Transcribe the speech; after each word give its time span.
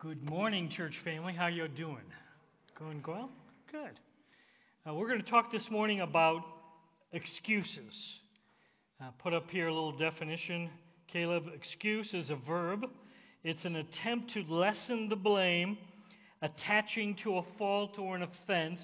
Good 0.00 0.30
morning, 0.30 0.70
church 0.70 0.94
family. 1.02 1.32
How 1.32 1.48
you 1.48 1.66
doing? 1.66 2.04
Going 2.78 3.02
well? 3.04 3.30
Good. 3.72 3.98
Uh, 4.88 4.94
we're 4.94 5.08
going 5.08 5.20
to 5.20 5.28
talk 5.28 5.50
this 5.50 5.68
morning 5.72 6.02
about 6.02 6.44
excuses. 7.10 7.92
Uh, 9.02 9.06
put 9.20 9.34
up 9.34 9.50
here 9.50 9.66
a 9.66 9.74
little 9.74 9.90
definition. 9.90 10.70
Caleb, 11.12 11.46
excuse 11.52 12.14
is 12.14 12.30
a 12.30 12.36
verb. 12.36 12.86
It's 13.42 13.64
an 13.64 13.74
attempt 13.74 14.32
to 14.34 14.44
lessen 14.44 15.08
the 15.08 15.16
blame, 15.16 15.76
attaching 16.42 17.16
to 17.24 17.38
a 17.38 17.42
fault 17.58 17.98
or 17.98 18.14
an 18.14 18.22
offense, 18.22 18.80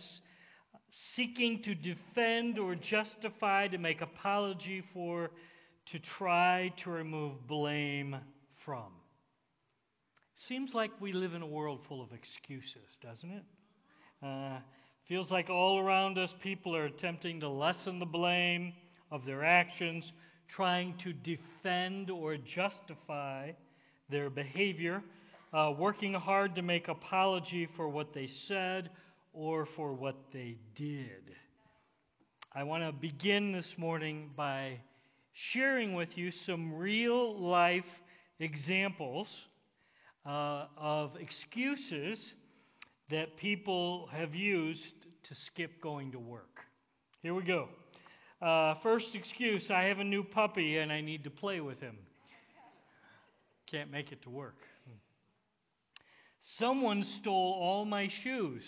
seeking 1.14 1.62
to 1.62 1.76
defend 1.76 2.58
or 2.58 2.74
justify, 2.74 3.68
to 3.68 3.78
make 3.78 4.00
apology 4.00 4.82
for, 4.92 5.30
to 5.92 6.00
try 6.18 6.72
to 6.82 6.90
remove 6.90 7.46
blame 7.46 8.16
from. 8.64 8.90
Seems 10.48 10.74
like 10.74 10.90
we 11.00 11.12
live 11.14 11.32
in 11.32 11.40
a 11.40 11.46
world 11.46 11.80
full 11.88 12.02
of 12.02 12.12
excuses, 12.12 12.98
doesn't 13.00 13.30
it? 13.30 13.44
Uh, 14.22 14.58
feels 15.08 15.30
like 15.30 15.48
all 15.48 15.78
around 15.78 16.18
us 16.18 16.34
people 16.42 16.76
are 16.76 16.84
attempting 16.84 17.40
to 17.40 17.48
lessen 17.48 17.98
the 17.98 18.04
blame 18.04 18.74
of 19.10 19.24
their 19.24 19.42
actions, 19.42 20.12
trying 20.54 20.98
to 20.98 21.14
defend 21.14 22.10
or 22.10 22.36
justify 22.36 23.52
their 24.10 24.28
behavior, 24.28 25.02
uh, 25.54 25.72
working 25.78 26.12
hard 26.12 26.54
to 26.56 26.62
make 26.62 26.88
apology 26.88 27.66
for 27.74 27.88
what 27.88 28.12
they 28.12 28.26
said 28.26 28.90
or 29.32 29.64
for 29.76 29.94
what 29.94 30.16
they 30.30 30.56
did. 30.74 31.36
I 32.52 32.64
want 32.64 32.84
to 32.84 32.92
begin 32.92 33.52
this 33.52 33.78
morning 33.78 34.30
by 34.36 34.80
sharing 35.32 35.94
with 35.94 36.18
you 36.18 36.30
some 36.44 36.74
real 36.74 37.40
life 37.40 37.86
examples 38.40 39.28
uh, 40.26 40.66
of 40.76 41.16
excuses 41.16 42.18
that 43.10 43.36
people 43.36 44.08
have 44.12 44.34
used 44.34 44.94
to 45.28 45.34
skip 45.46 45.80
going 45.80 46.12
to 46.12 46.18
work. 46.18 46.60
Here 47.22 47.34
we 47.34 47.42
go. 47.42 47.68
Uh, 48.40 48.74
first 48.82 49.14
excuse 49.14 49.70
I 49.70 49.84
have 49.84 49.98
a 49.98 50.04
new 50.04 50.22
puppy 50.22 50.78
and 50.78 50.92
I 50.92 51.00
need 51.00 51.24
to 51.24 51.30
play 51.30 51.60
with 51.60 51.80
him. 51.80 51.96
Can't 53.70 53.90
make 53.90 54.12
it 54.12 54.22
to 54.22 54.30
work. 54.30 54.56
Someone 56.58 57.04
stole 57.20 57.58
all 57.60 57.84
my 57.84 58.10
shoes. 58.22 58.62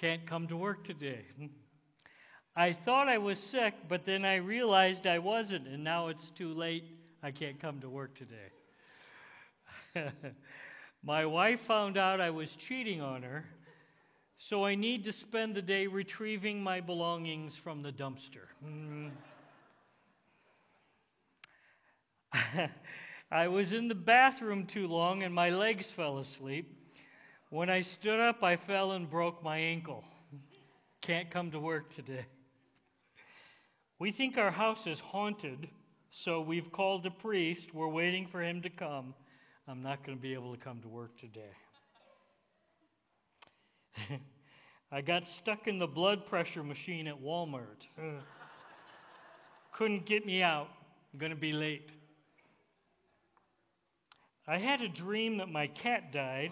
Can't 0.00 0.26
come 0.26 0.48
to 0.48 0.56
work 0.56 0.84
today. 0.84 1.24
I 2.56 2.76
thought 2.84 3.08
I 3.08 3.18
was 3.18 3.38
sick, 3.50 3.74
but 3.88 4.04
then 4.04 4.24
I 4.24 4.36
realized 4.36 5.06
I 5.06 5.18
wasn't, 5.18 5.68
and 5.68 5.84
now 5.84 6.08
it's 6.08 6.30
too 6.36 6.52
late. 6.54 6.84
I 7.22 7.30
can't 7.30 7.60
come 7.60 7.80
to 7.80 7.88
work 7.88 8.14
today. 8.16 8.50
My 11.02 11.26
wife 11.26 11.60
found 11.66 11.96
out 11.96 12.20
I 12.20 12.30
was 12.30 12.48
cheating 12.68 13.00
on 13.00 13.22
her, 13.22 13.44
so 14.48 14.64
I 14.64 14.74
need 14.74 15.04
to 15.04 15.12
spend 15.12 15.54
the 15.54 15.62
day 15.62 15.86
retrieving 15.86 16.62
my 16.62 16.80
belongings 16.80 17.56
from 17.62 17.82
the 17.82 17.92
dumpster. 17.92 18.46
Mm. 18.64 19.10
I 23.30 23.48
was 23.48 23.72
in 23.72 23.88
the 23.88 23.94
bathroom 23.94 24.66
too 24.72 24.86
long 24.86 25.22
and 25.22 25.34
my 25.34 25.50
legs 25.50 25.86
fell 25.96 26.18
asleep. 26.18 26.78
When 27.50 27.68
I 27.68 27.82
stood 27.82 28.20
up, 28.20 28.42
I 28.42 28.56
fell 28.56 28.92
and 28.92 29.10
broke 29.10 29.42
my 29.42 29.58
ankle. 29.58 30.04
Can't 31.02 31.30
come 31.30 31.50
to 31.50 31.60
work 31.60 31.94
today. 31.94 32.24
We 33.98 34.12
think 34.12 34.38
our 34.38 34.50
house 34.50 34.86
is 34.86 34.98
haunted, 35.00 35.68
so 36.24 36.40
we've 36.40 36.72
called 36.72 37.04
a 37.06 37.10
priest. 37.10 37.68
We're 37.74 37.88
waiting 37.88 38.28
for 38.30 38.42
him 38.42 38.62
to 38.62 38.70
come. 38.70 39.14
I'm 39.68 39.82
not 39.82 40.04
going 40.04 40.18
to 40.18 40.22
be 40.22 40.34
able 40.34 40.52
to 40.54 40.60
come 40.60 40.80
to 40.80 40.88
work 40.88 41.16
today. 41.20 41.40
I 44.92 45.00
got 45.00 45.22
stuck 45.38 45.68
in 45.68 45.78
the 45.78 45.86
blood 45.86 46.26
pressure 46.26 46.64
machine 46.64 47.06
at 47.06 47.22
Walmart. 47.22 47.86
Couldn't 49.72 50.04
get 50.04 50.26
me 50.26 50.42
out. 50.42 50.66
I'm 51.12 51.20
going 51.20 51.30
to 51.30 51.36
be 51.36 51.52
late. 51.52 51.90
I 54.48 54.58
had 54.58 54.80
a 54.80 54.88
dream 54.88 55.38
that 55.38 55.48
my 55.48 55.68
cat 55.68 56.12
died, 56.12 56.50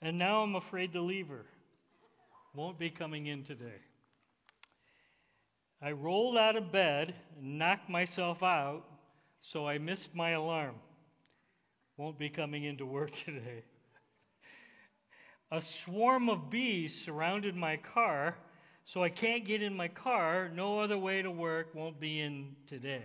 and 0.00 0.18
now 0.18 0.42
I'm 0.42 0.56
afraid 0.56 0.92
to 0.94 1.00
leave 1.00 1.28
her. 1.28 1.46
Won't 2.56 2.80
be 2.80 2.90
coming 2.90 3.26
in 3.26 3.44
today. 3.44 3.80
I 5.80 5.92
rolled 5.92 6.36
out 6.36 6.56
of 6.56 6.72
bed 6.72 7.14
and 7.38 7.60
knocked 7.60 7.88
myself 7.88 8.42
out, 8.42 8.82
so 9.40 9.68
I 9.68 9.78
missed 9.78 10.08
my 10.14 10.30
alarm 10.30 10.74
won't 12.02 12.18
be 12.18 12.28
coming 12.28 12.64
into 12.64 12.84
work 12.84 13.12
today. 13.24 13.62
A 15.52 15.62
swarm 15.84 16.28
of 16.28 16.50
bees 16.50 17.00
surrounded 17.04 17.54
my 17.54 17.76
car, 17.76 18.36
so 18.84 19.04
I 19.04 19.08
can't 19.08 19.46
get 19.46 19.62
in 19.62 19.76
my 19.76 19.86
car. 19.86 20.50
No 20.52 20.80
other 20.80 20.98
way 20.98 21.22
to 21.22 21.30
work, 21.30 21.68
won't 21.76 22.00
be 22.00 22.20
in 22.20 22.56
today. 22.68 23.04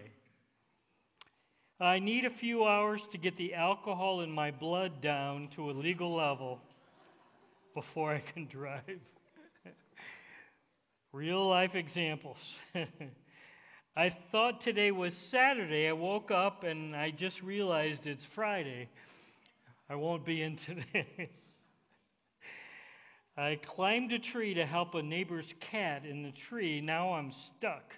I 1.80 2.00
need 2.00 2.26
a 2.26 2.32
few 2.32 2.66
hours 2.66 3.02
to 3.12 3.20
get 3.20 3.38
the 3.38 3.54
alcohol 3.54 4.22
in 4.22 4.32
my 4.32 4.50
blood 4.50 5.00
down 5.00 5.50
to 5.56 5.70
a 5.70 5.74
legal 5.74 6.16
level 6.16 6.60
before 7.76 8.16
I 8.16 8.24
can 8.34 8.48
drive. 8.48 8.82
Real 11.14 11.48
life 11.48 11.76
examples. 11.76 12.38
I 13.98 14.16
thought 14.32 14.62
today 14.62 14.92
was 14.92 15.18
Saturday. 15.32 15.88
I 15.88 15.94
woke 15.94 16.30
up 16.30 16.64
and 16.64 16.96
I 16.96 17.10
just 17.10 17.42
realized 17.42 18.06
it's 18.06 18.24
Friday. 18.36 18.90
I 19.90 19.96
won't 19.96 20.24
be 20.24 20.44
in 20.44 20.58
today. 20.68 21.32
I 23.36 23.60
climbed 23.76 24.14
a 24.14 24.20
tree 24.20 24.54
to 24.54 24.68
help 24.68 24.94
a 24.94 25.02
neighbor's 25.02 25.52
cat 25.72 26.06
in 26.06 26.22
the 26.22 26.32
tree. 26.48 26.80
Now 26.80 27.14
I'm 27.14 27.32
stuck. 27.58 27.92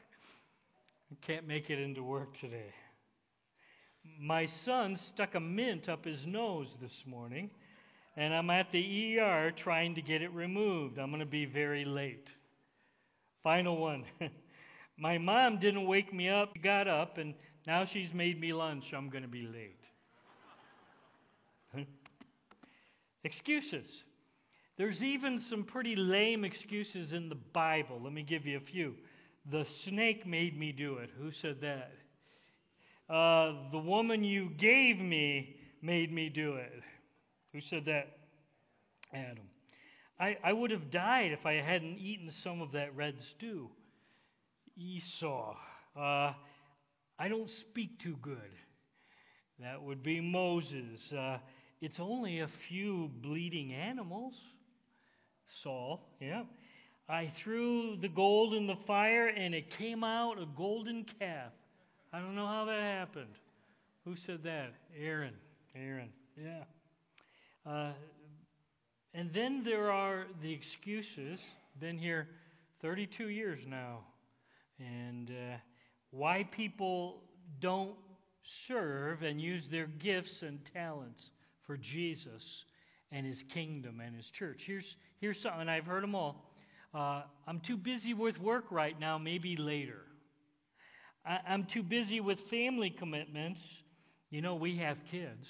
I 1.12 1.16
can't 1.20 1.46
make 1.46 1.70
it 1.70 1.80
into 1.80 2.02
work 2.02 2.34
today. 2.40 2.74
My 4.22 4.46
son 4.64 4.98
stuck 5.14 5.36
a 5.36 5.42
mint 5.42 5.90
up 5.90 6.06
his 6.06 6.26
nose 6.26 6.70
this 6.82 7.04
morning, 7.06 7.50
and 8.16 8.34
I'm 8.34 8.50
at 8.52 8.72
the 8.72 9.20
ER 9.20 9.52
trying 9.52 9.96
to 9.96 10.02
get 10.02 10.22
it 10.22 10.32
removed. 10.32 10.98
I'm 10.98 11.10
going 11.10 11.20
to 11.20 11.26
be 11.26 11.44
very 11.44 11.84
late. 11.84 12.30
Final 13.44 13.76
one. 13.76 14.06
My 15.00 15.18
mom 15.18 15.60
didn't 15.60 15.88
wake 15.88 16.14
me 16.14 16.28
up, 16.28 16.52
she 16.54 16.60
got 16.60 16.88
up, 16.88 17.18
and 17.18 17.34
now 17.66 17.86
she's 17.86 18.14
made 18.14 18.40
me 18.40 18.52
lunch. 18.52 18.84
I'm 18.96 19.10
going 19.10 19.24
to 19.24 19.30
be 19.30 19.48
late. 19.48 19.80
excuses. 23.24 23.90
There's 24.78 25.02
even 25.02 25.42
some 25.50 25.64
pretty 25.64 25.96
lame 25.96 26.44
excuses 26.44 27.14
in 27.14 27.30
the 27.30 27.38
Bible. 27.54 28.00
Let 28.04 28.12
me 28.12 28.24
give 28.24 28.46
you 28.46 28.58
a 28.58 28.62
few. 28.62 28.96
The 29.50 29.66
snake 29.86 30.28
made 30.28 30.58
me 30.58 30.74
do 30.74 30.98
it. 30.98 31.10
Who 31.18 31.32
said 31.32 31.62
that? 31.62 31.94
Uh, 33.14 33.72
the 33.72 33.80
woman 33.80 34.24
you 34.24 34.50
gave 34.58 35.00
me 35.00 35.56
made 35.82 36.12
me 36.12 36.30
do 36.30 36.56
it. 36.56 36.84
Who 37.54 37.62
said 37.62 37.86
that? 37.86 38.18
Adam. 39.14 39.46
I, 40.20 40.38
I 40.44 40.54
would 40.54 40.72
have 40.72 40.92
died 40.92 41.32
if 41.32 41.46
I 41.46 41.54
hadn't 41.54 41.98
eaten 41.98 42.30
some 42.44 42.62
of 42.62 42.74
that 42.74 42.96
red 42.96 43.16
stew. 43.32 43.70
Esau. 44.80 45.56
Uh, 45.96 46.34
I 47.20 47.28
don't 47.28 47.50
speak 47.50 48.00
too 48.00 48.16
good. 48.22 48.38
That 49.60 49.82
would 49.82 50.02
be 50.02 50.22
Moses. 50.22 51.02
Uh, 51.12 51.38
it's 51.82 52.00
only 52.00 52.40
a 52.40 52.50
few 52.70 53.10
bleeding 53.22 53.74
animals. 53.74 54.34
Saul, 55.64 56.00
yeah. 56.22 56.44
I 57.10 57.34
threw 57.44 57.98
the 57.98 58.08
gold 58.08 58.54
in 58.54 58.68
the 58.68 58.78
fire 58.88 59.28
and 59.28 59.54
it 59.54 59.66
came 59.78 60.04
out 60.04 60.40
a 60.40 60.46
golden 60.58 61.06
calf. 61.20 61.52
I 62.14 62.20
don't 62.20 62.36
know 62.36 62.48
how 62.48 62.66
that 62.66 62.82
happened. 62.82 63.34
Who 64.06 64.16
said 64.26 64.44
that? 64.44 64.74
Aaron. 64.98 65.34
Aaron, 65.76 66.10
yeah. 66.38 66.64
Uh, 67.70 67.92
and 69.14 69.34
then 69.34 69.64
there 69.66 69.92
are 69.92 70.26
the 70.42 70.54
excuses. 70.54 71.40
Been 71.80 71.98
here 71.98 72.28
32 72.82 73.30
years 73.30 73.60
now 73.68 74.00
and 74.80 75.30
uh, 75.30 75.58
why 76.12 76.48
people 76.52 77.22
don't 77.60 77.96
serve 78.68 79.22
and 79.22 79.42
use 79.42 79.64
their 79.70 79.88
gifts 79.88 80.42
and 80.42 80.60
talents 80.74 81.22
for 81.66 81.78
Jesus 81.78 82.44
and 83.12 83.26
his 83.26 83.42
kingdom 83.54 84.02
and 84.04 84.16
his 84.16 84.26
church. 84.38 84.62
Here's, 84.66 84.86
here's 85.20 85.42
something, 85.42 85.68
I've 85.68 85.86
heard 85.86 86.04
them 86.04 86.16
all. 86.16 86.52
Uh, 86.94 87.24
I'm 87.48 87.60
too 87.60 87.78
busy 87.78 88.14
with 88.14 88.40
work 88.40 88.66
right 88.72 89.00
now, 89.00 89.18
maybe 89.18 89.56
later. 89.56 90.02
I, 91.26 91.40
I'm 91.48 91.68
too 91.72 91.84
busy 91.84 92.20
with 92.20 92.40
family 92.50 92.90
commitments. 92.90 93.60
You 94.32 94.42
know, 94.42 94.56
we 94.56 94.78
have 94.78 94.98
kids. 95.12 95.46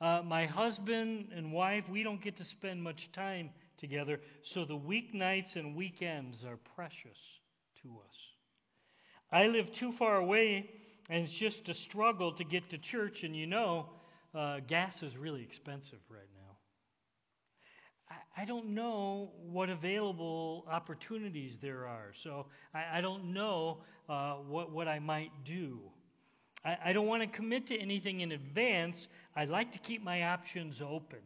Uh, 0.00 0.22
my 0.24 0.46
husband 0.46 1.28
and 1.34 1.52
wife, 1.52 1.84
we 1.90 2.02
don't 2.02 2.22
get 2.22 2.36
to 2.36 2.44
spend 2.44 2.82
much 2.82 3.08
time 3.14 3.50
together, 3.78 4.20
so 4.54 4.64
the 4.64 4.76
weeknights 4.76 5.56
and 5.56 5.74
weekends 5.74 6.38
are 6.44 6.58
precious 6.74 7.18
to 7.86 8.00
us. 8.00 8.16
I 9.32 9.46
live 9.46 9.66
too 9.78 9.92
far 9.98 10.16
away, 10.16 10.68
and 11.08 11.24
it's 11.24 11.32
just 11.34 11.68
a 11.68 11.74
struggle 11.74 12.32
to 12.32 12.44
get 12.44 12.70
to 12.70 12.78
church, 12.78 13.22
and 13.22 13.34
you 13.34 13.46
know, 13.46 13.86
uh, 14.34 14.60
gas 14.66 15.02
is 15.02 15.16
really 15.16 15.42
expensive 15.42 15.98
right 16.10 16.28
now. 16.34 16.56
I, 18.36 18.44
don't 18.44 18.74
know 18.74 19.30
what 19.50 19.68
available 19.68 20.64
opportunities 20.70 21.56
there 21.60 21.86
are, 21.86 22.12
so 22.22 22.46
I, 22.72 22.98
I 22.98 23.00
don't 23.00 23.32
know 23.32 23.78
uh, 24.08 24.34
what, 24.34 24.70
what 24.70 24.86
I 24.86 25.00
might 25.00 25.32
do. 25.44 25.80
I, 26.64 26.76
I 26.86 26.92
don't 26.92 27.06
want 27.06 27.22
to 27.22 27.28
commit 27.28 27.66
to 27.68 27.76
anything 27.76 28.20
in 28.20 28.32
advance. 28.32 29.08
I 29.34 29.46
like 29.46 29.72
to 29.72 29.78
keep 29.78 30.04
my 30.04 30.22
options 30.22 30.80
open. 30.80 31.18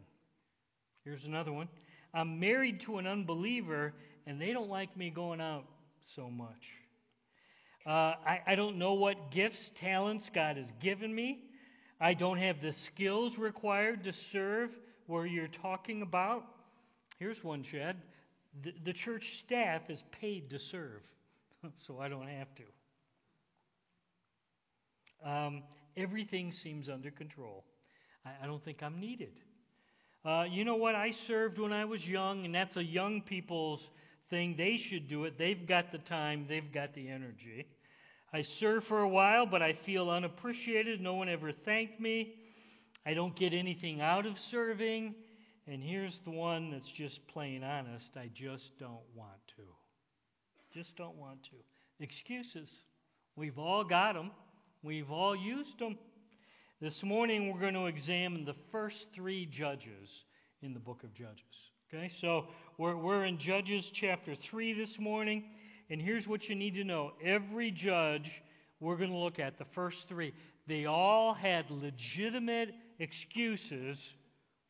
Here's 1.05 1.25
another 1.25 1.53
one. 1.53 1.69
I'm 2.15 2.41
married 2.41 2.81
to 2.87 2.97
an 2.97 3.07
unbeliever, 3.07 3.93
and 4.27 4.41
they 4.41 4.53
don't 4.53 4.71
like 4.71 4.97
me 4.97 5.11
going 5.11 5.41
out 5.41 5.65
so 6.17 6.31
much. 6.31 6.63
Uh, 7.87 8.15
I, 8.27 8.41
I 8.47 8.55
don't 8.55 8.79
know 8.79 8.95
what 8.95 9.31
gifts, 9.31 9.71
talents 9.81 10.29
God 10.35 10.57
has 10.57 10.67
given 10.81 11.15
me. 11.15 11.41
I 12.01 12.15
don't 12.15 12.39
have 12.39 12.61
the 12.61 12.75
skills 12.87 13.37
required 13.39 14.05
to 14.05 14.13
serve 14.33 14.71
where 15.07 15.27
you're 15.27 15.49
talking 15.49 16.03
about. 16.03 16.45
Here's 17.19 17.43
one, 17.43 17.63
Chad. 17.63 17.97
The, 18.65 18.73
the 18.85 18.93
church 18.93 19.25
staff 19.45 19.83
is 19.89 20.03
paid 20.21 20.51
to 20.51 20.59
serve, 20.59 21.03
so 21.87 22.01
I 22.01 22.09
don't 22.09 22.29
have 22.29 22.49
to. 22.57 25.31
Um, 25.31 25.63
everything 25.97 26.53
seems 26.53 26.89
under 26.89 27.11
control. 27.11 27.65
I, 28.25 28.45
I 28.45 28.47
don't 28.47 28.65
think 28.65 28.83
I'm 28.83 29.01
needed. 29.01 29.33
Uh, 30.25 30.45
you 30.51 30.65
know 30.65 30.77
what? 30.77 30.95
I 30.95 31.13
served 31.27 31.59
when 31.59 31.73
I 31.73 31.85
was 31.85 32.05
young, 32.07 32.45
and 32.45 32.55
that's 32.55 32.77
a 32.77 32.85
young 32.85 33.23
people's 33.23 33.81
thing. 34.31 34.55
They 34.57 34.77
should 34.77 35.09
do 35.09 35.25
it. 35.25 35.39
They've 35.39 35.67
got 35.67 35.93
the 35.93 35.99
time, 35.99 36.47
they've 36.49 36.73
got 36.73 36.95
the 36.95 37.09
energy. 37.09 37.67
I 38.33 38.43
served 38.61 38.87
for 38.87 39.01
a 39.01 39.09
while, 39.09 39.45
but 39.45 39.61
I 39.61 39.77
feel 39.85 40.09
unappreciated. 40.09 41.01
No 41.01 41.15
one 41.15 41.29
ever 41.29 41.53
thanked 41.53 42.01
me. 42.01 42.35
I 43.05 43.15
don't 43.15 43.35
get 43.35 43.53
anything 43.53 44.01
out 44.01 44.25
of 44.25 44.35
serving. 44.51 45.15
And 45.67 45.83
here's 45.83 46.19
the 46.25 46.31
one 46.31 46.71
that's 46.71 46.91
just 46.97 47.27
plain 47.29 47.63
honest 47.65 48.11
I 48.17 48.31
just 48.35 48.71
don't 48.79 49.03
want 49.15 49.41
to. 49.57 50.79
Just 50.79 50.97
don't 50.97 51.17
want 51.17 51.43
to. 51.45 52.05
Excuses. 52.05 52.69
We've 53.37 53.59
all 53.59 53.85
got 53.85 54.15
them, 54.15 54.31
we've 54.83 55.11
all 55.11 55.35
used 55.35 55.79
them. 55.79 55.99
This 56.81 57.03
morning, 57.03 57.53
we're 57.53 57.61
going 57.61 57.75
to 57.75 57.87
examine 57.87 58.45
the 58.45 58.57
first 58.73 59.07
three 59.15 59.45
judges 59.47 60.09
in 60.63 60.73
the 60.73 60.81
book 60.81 61.05
of 61.05 61.13
Judges. 61.15 61.70
Okay, 61.93 62.09
so 62.21 62.45
we're, 62.79 62.95
we're 62.95 63.25
in 63.25 63.37
Judges 63.37 63.85
chapter 63.95 64.37
3 64.49 64.75
this 64.75 64.97
morning, 65.01 65.43
and 65.91 66.01
here's 66.01 66.25
what 66.25 66.49
you 66.49 66.55
need 66.55 66.77
to 66.77 66.85
know. 66.85 67.11
Every 67.21 67.73
judge 67.73 68.31
we're 68.79 68.97
going 68.97 69.11
to 69.11 69.17
look 69.17 69.41
at, 69.41 69.59
the 69.59 69.65
first 69.75 69.97
three, 70.09 70.33
they 70.69 70.85
all 70.85 71.35
had 71.35 71.69
legitimate 71.69 72.69
excuses 73.01 73.99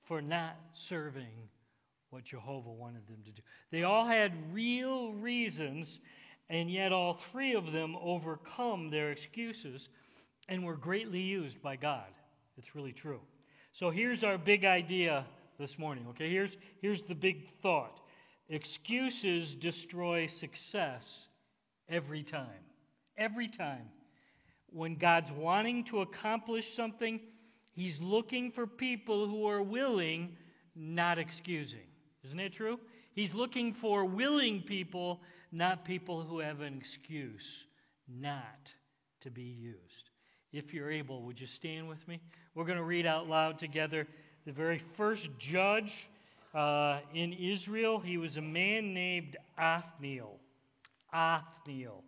for 0.09 0.23
not 0.23 0.57
serving 0.89 1.29
what 2.09 2.25
Jehovah 2.25 2.71
wanted 2.71 3.07
them 3.07 3.19
to 3.27 3.33
do. 3.33 3.43
They 3.71 3.83
all 3.83 4.07
had 4.07 4.33
real 4.55 5.13
reasons, 5.13 6.01
and 6.49 6.73
yet 6.73 6.91
all 6.91 7.19
three 7.33 7.55
of 7.55 7.71
them 7.71 7.97
overcome 8.01 8.91
their 8.91 9.11
excuses 9.11 9.87
and 10.49 10.65
were 10.65 10.77
greatly 10.77 11.21
used 11.21 11.61
by 11.61 11.77
God. 11.77 12.09
It's 12.57 12.75
really 12.75 12.95
true. 12.95 13.21
So 13.79 13.91
here's 13.91 14.25
our 14.25 14.39
big 14.39 14.65
idea 14.65 15.27
this 15.61 15.79
morning, 15.79 16.07
okay? 16.09 16.31
Here's, 16.31 16.51
here's 16.81 17.03
the 17.09 17.15
big 17.15 17.43
thought 17.63 18.01
excuses 18.49 19.55
destroy 19.61 20.27
success 20.41 21.05
every 21.89 22.25
time. 22.25 22.65
Every 23.17 23.47
time. 23.47 23.85
When 24.73 24.97
God's 24.97 25.31
wanting 25.37 25.85
to 25.91 26.01
accomplish 26.01 26.65
something, 26.75 27.21
He's 27.73 27.99
looking 28.01 28.51
for 28.51 28.67
people 28.67 29.29
who 29.29 29.47
are 29.47 29.63
willing, 29.63 30.37
not 30.75 31.19
excusing. 31.19 31.87
Isn't 32.25 32.41
it 32.41 32.55
true? 32.55 32.81
He's 33.15 33.33
looking 33.33 33.77
for 33.81 34.05
willing 34.05 34.65
people, 34.67 35.21
not 35.53 35.85
people 35.85 36.23
who 36.23 36.41
have 36.41 36.61
an 36.61 36.77
excuse 36.77 37.45
not 38.09 38.59
to 39.23 39.31
be 39.31 39.43
used. 39.43 40.11
If 40.53 40.75
you're 40.75 40.91
able, 40.91 41.23
would 41.23 41.41
you 41.41 41.47
stand 41.47 41.89
with 41.89 42.07
me? 42.09 42.21
We're 42.55 42.65
going 42.65 42.79
to 42.79 42.85
read 42.85 43.07
out 43.07 43.29
loud 43.29 43.59
together 43.61 44.07
the 44.47 44.53
very 44.53 44.83
first 44.97 45.29
judge 45.39 45.93
uh, 46.55 47.01
in 47.15 47.33
Israel. 47.33 47.99
He 47.99 48.17
was 48.17 48.37
a 48.37 48.43
man 48.43 48.95
named 48.95 49.37
Othniel. 49.59 50.39
Othniel. 51.13 52.03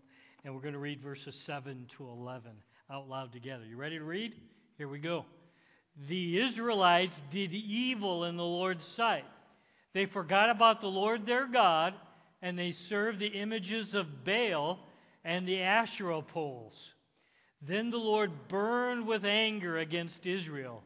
And 0.45 0.55
we're 0.55 0.63
going 0.63 0.75
to 0.75 0.81
read 0.81 1.01
verses 1.03 1.35
7 1.47 1.87
to 1.97 2.09
11 2.09 2.51
out 2.91 3.09
loud 3.09 3.33
together. 3.33 3.65
You 3.65 3.77
ready 3.77 3.99
to 3.99 4.05
read? 4.05 4.35
Here 4.79 4.89
we 4.89 4.99
go. 4.99 5.25
The 6.09 6.41
Israelites 6.41 7.21
did 7.31 7.53
evil 7.55 8.25
in 8.25 8.37
the 8.37 8.43
Lord's 8.43 8.87
sight. 8.97 9.25
They 9.95 10.07
forgot 10.07 10.51
about 10.51 10.81
the 10.81 10.89
Lord 10.89 11.27
their 11.27 11.47
God, 11.47 11.95
and 12.41 12.59
they 12.59 12.73
served 12.89 13.19
the 13.19 13.27
images 13.27 13.95
of 13.95 14.25
Baal 14.25 14.79
and 15.25 15.47
the 15.47 15.61
Asherah 15.61 16.23
poles. 16.23 16.75
Then 17.61 17.91
the 17.91 17.99
Lord 17.99 18.49
burned 18.49 19.07
with 19.07 19.25
anger 19.25 19.79
against 19.79 20.27
Israel, 20.27 20.83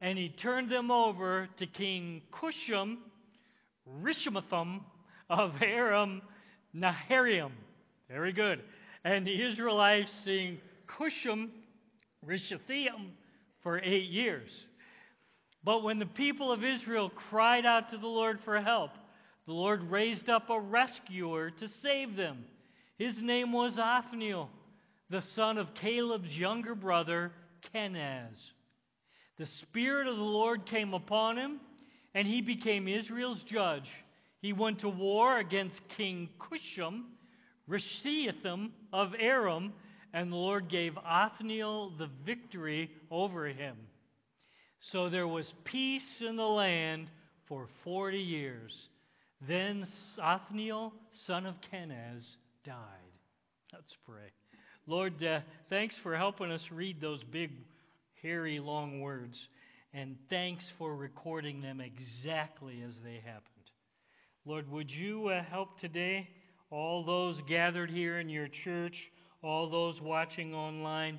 and 0.00 0.18
he 0.18 0.28
turned 0.28 0.70
them 0.70 0.90
over 0.90 1.48
to 1.58 1.66
King 1.66 2.22
Cushan, 2.32 2.98
Rishamatham 4.02 4.80
of 5.30 5.54
Aram 5.62 6.22
Naharaim. 6.74 7.52
Very 8.08 8.32
good. 8.32 8.60
And 9.04 9.26
the 9.26 9.44
Israelites 9.44 10.12
sing 10.24 10.58
Cushan, 10.86 11.50
Rishathaim 12.26 13.10
for 13.62 13.78
eight 13.78 14.10
years. 14.10 14.50
But 15.64 15.82
when 15.82 15.98
the 15.98 16.06
people 16.06 16.52
of 16.52 16.64
Israel 16.64 17.10
cried 17.10 17.66
out 17.66 17.90
to 17.90 17.98
the 17.98 18.06
Lord 18.06 18.40
for 18.44 18.60
help, 18.60 18.90
the 19.46 19.52
Lord 19.52 19.90
raised 19.90 20.28
up 20.28 20.50
a 20.50 20.60
rescuer 20.60 21.50
to 21.50 21.68
save 21.68 22.16
them. 22.16 22.44
His 22.98 23.20
name 23.20 23.52
was 23.52 23.78
Othniel 23.78 24.50
the 25.08 25.22
son 25.22 25.58
of 25.58 25.74
Caleb's 25.74 26.36
younger 26.36 26.74
brother, 26.74 27.32
Kenaz. 27.72 28.36
The 29.38 29.46
Spirit 29.62 30.06
of 30.06 30.16
the 30.16 30.22
Lord 30.22 30.66
came 30.66 30.94
upon 30.94 31.36
him, 31.36 31.60
and 32.14 32.26
he 32.26 32.40
became 32.40 32.88
Israel's 32.88 33.42
judge. 33.42 33.90
He 34.40 34.52
went 34.52 34.80
to 34.80 34.88
war 34.88 35.38
against 35.38 35.80
King 35.96 36.28
Cushan, 36.38 37.04
Rishathaim 37.68 38.70
of 38.92 39.14
Aram, 39.18 39.72
and 40.12 40.32
the 40.32 40.36
Lord 40.36 40.68
gave 40.68 40.96
Othniel 40.98 41.90
the 41.98 42.08
victory 42.24 42.90
over 43.10 43.46
him. 43.46 43.76
So 44.92 45.10
there 45.10 45.28
was 45.28 45.52
peace 45.64 46.22
in 46.26 46.36
the 46.36 46.46
land 46.46 47.08
for 47.48 47.66
40 47.84 48.18
years. 48.18 48.88
Then 49.46 49.86
Othniel, 50.22 50.92
son 51.26 51.46
of 51.46 51.56
Kenaz, 51.70 52.22
died. 52.64 52.74
Let's 53.72 53.94
pray. 54.06 54.32
Lord, 54.86 55.22
uh, 55.22 55.40
thanks 55.68 55.96
for 56.02 56.16
helping 56.16 56.50
us 56.50 56.62
read 56.70 57.00
those 57.00 57.22
big, 57.24 57.50
hairy, 58.22 58.58
long 58.58 59.00
words. 59.00 59.48
And 59.92 60.16
thanks 60.28 60.64
for 60.78 60.94
recording 60.94 61.60
them 61.60 61.80
exactly 61.80 62.82
as 62.86 62.94
they 63.04 63.20
happened. 63.24 63.42
Lord, 64.44 64.70
would 64.70 64.90
you 64.90 65.28
uh, 65.28 65.42
help 65.42 65.80
today 65.80 66.28
all 66.70 67.04
those 67.04 67.40
gathered 67.48 67.90
here 67.90 68.18
in 68.18 68.28
your 68.28 68.48
church, 68.48 69.10
all 69.42 69.70
those 69.70 70.00
watching 70.00 70.54
online? 70.54 71.18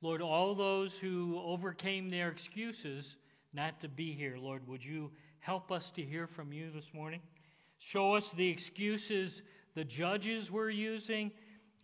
Lord, 0.00 0.22
all 0.22 0.54
those 0.54 0.92
who 1.00 1.40
overcame 1.44 2.10
their 2.10 2.30
excuses 2.30 3.16
not 3.52 3.80
to 3.80 3.88
be 3.88 4.12
here, 4.12 4.36
Lord, 4.38 4.66
would 4.68 4.84
you 4.84 5.10
help 5.40 5.70
us 5.70 5.90
to 5.96 6.02
hear 6.02 6.28
from 6.34 6.52
you 6.52 6.70
this 6.70 6.86
morning? 6.92 7.20
Show 7.92 8.14
us 8.14 8.24
the 8.36 8.48
excuses 8.48 9.42
the 9.74 9.84
judges 9.84 10.50
were 10.50 10.70
using 10.70 11.30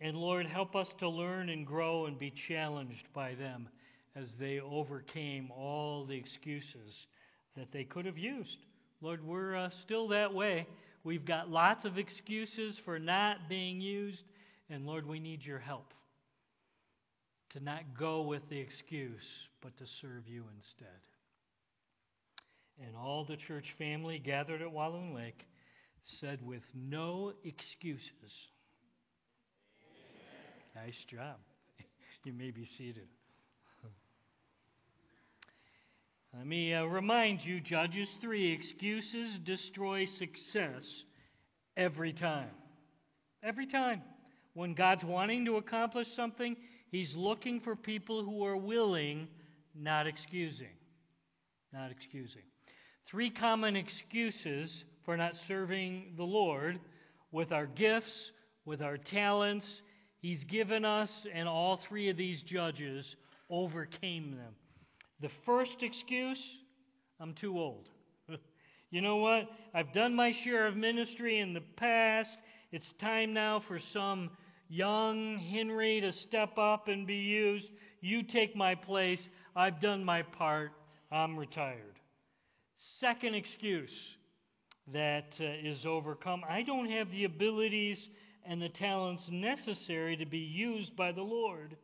and 0.01 0.17
Lord, 0.17 0.45
help 0.45 0.75
us 0.75 0.89
to 0.99 1.09
learn 1.09 1.49
and 1.49 1.65
grow 1.65 2.05
and 2.05 2.19
be 2.19 2.31
challenged 2.31 3.07
by 3.13 3.33
them 3.35 3.69
as 4.15 4.29
they 4.39 4.59
overcame 4.59 5.51
all 5.51 6.05
the 6.05 6.15
excuses 6.15 7.07
that 7.55 7.71
they 7.71 7.83
could 7.83 8.05
have 8.05 8.17
used. 8.17 8.57
Lord, 9.01 9.25
we're 9.25 9.55
uh, 9.55 9.69
still 9.81 10.07
that 10.09 10.33
way. 10.33 10.67
We've 11.03 11.25
got 11.25 11.49
lots 11.49 11.85
of 11.85 11.97
excuses 11.97 12.79
for 12.85 12.97
not 12.97 13.49
being 13.49 13.79
used, 13.79 14.23
and 14.69 14.85
Lord, 14.85 15.05
we 15.05 15.19
need 15.19 15.43
your 15.43 15.59
help 15.59 15.93
to 17.51 17.63
not 17.63 17.81
go 17.97 18.21
with 18.21 18.41
the 18.49 18.57
excuse, 18.57 19.23
but 19.61 19.77
to 19.77 19.85
serve 20.01 20.27
you 20.27 20.43
instead. 20.55 20.87
And 22.85 22.95
all 22.95 23.23
the 23.23 23.37
church 23.37 23.73
family 23.77 24.19
gathered 24.19 24.61
at 24.61 24.71
Walloon 24.71 25.13
Lake 25.13 25.45
said, 26.19 26.39
with 26.45 26.63
no 26.73 27.33
excuses. 27.43 28.11
Nice 30.75 30.97
job. 31.09 31.37
you 32.25 32.33
may 32.33 32.51
be 32.51 32.65
seated. 32.77 33.07
Let 36.37 36.47
me 36.47 36.73
uh, 36.73 36.83
remind 36.83 37.45
you 37.45 37.61
Judges 37.61 38.09
3 38.19 38.51
excuses 38.51 39.39
destroy 39.45 40.05
success 40.19 40.85
every 41.77 42.11
time. 42.11 42.49
Every 43.41 43.67
time. 43.67 44.01
When 44.53 44.73
God's 44.73 45.05
wanting 45.05 45.45
to 45.45 45.55
accomplish 45.55 46.07
something, 46.13 46.57
He's 46.91 47.15
looking 47.15 47.61
for 47.61 47.75
people 47.75 48.25
who 48.25 48.43
are 48.45 48.57
willing, 48.57 49.29
not 49.73 50.07
excusing. 50.07 50.75
not 51.71 51.89
excusing. 51.89 52.43
Three 53.09 53.29
common 53.29 53.77
excuses 53.77 54.83
for 55.05 55.15
not 55.15 55.35
serving 55.47 56.15
the 56.17 56.23
Lord 56.23 56.79
with 57.31 57.53
our 57.53 57.65
gifts, 57.65 58.31
with 58.65 58.81
our 58.81 58.97
talents. 58.97 59.81
He's 60.19 60.43
given 60.43 60.83
us, 60.83 61.11
and 61.33 61.47
all 61.47 61.79
three 61.87 62.09
of 62.09 62.17
these 62.17 62.41
judges 62.41 63.15
overcame 63.49 64.31
them. 64.31 64.53
The 65.21 65.29
first 65.45 65.81
excuse 65.81 66.41
I'm 67.19 67.33
too 67.33 67.57
old. 67.57 67.87
you 68.91 69.01
know 69.01 69.17
what? 69.17 69.49
I've 69.73 69.93
done 69.93 70.13
my 70.13 70.33
share 70.43 70.67
of 70.67 70.75
ministry 70.75 71.39
in 71.39 71.53
the 71.53 71.63
past. 71.77 72.37
It's 72.71 72.91
time 72.99 73.33
now 73.33 73.63
for 73.67 73.79
some 73.93 74.31
young 74.67 75.37
Henry 75.37 76.01
to 76.01 76.11
step 76.11 76.57
up 76.57 76.87
and 76.87 77.07
be 77.07 77.15
used. 77.15 77.69
You 78.01 78.23
take 78.23 78.55
my 78.55 78.75
place. 78.75 79.29
I've 79.55 79.79
done 79.79 80.03
my 80.03 80.23
part. 80.23 80.71
I'm 81.11 81.37
retired. 81.37 81.99
Second 82.99 83.35
excuse 83.35 83.93
that 84.93 85.33
uh, 85.39 85.45
is 85.63 85.85
overcome 85.85 86.43
I 86.47 86.61
don't 86.61 86.89
have 86.91 87.09
the 87.09 87.23
abilities 87.23 88.09
and 88.45 88.61
the 88.61 88.69
talents 88.69 89.23
necessary 89.31 90.15
to 90.17 90.25
be 90.25 90.37
used 90.37 90.95
by 90.95 91.11
the 91.11 91.23
Lord 91.23 91.75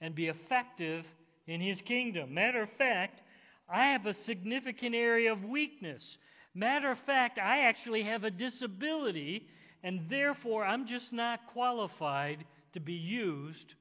and 0.00 0.14
be 0.14 0.26
effective 0.26 1.06
in 1.50 1.60
His 1.60 1.80
kingdom. 1.80 2.32
Matter 2.34 2.62
of 2.62 2.70
fact, 2.78 3.22
I 3.68 3.86
have 3.88 4.06
a 4.06 4.14
significant 4.14 4.94
area 4.94 5.32
of 5.32 5.44
weakness. 5.44 6.18
Matter 6.54 6.90
of 6.90 6.98
fact, 7.00 7.38
I 7.38 7.60
actually 7.60 8.02
have 8.04 8.24
a 8.24 8.30
disability, 8.30 9.46
and 9.82 10.08
therefore 10.08 10.64
I'm 10.64 10.86
just 10.86 11.12
not 11.12 11.40
qualified 11.52 12.44
to 12.72 12.80
be 12.80 12.94
used 12.94 13.74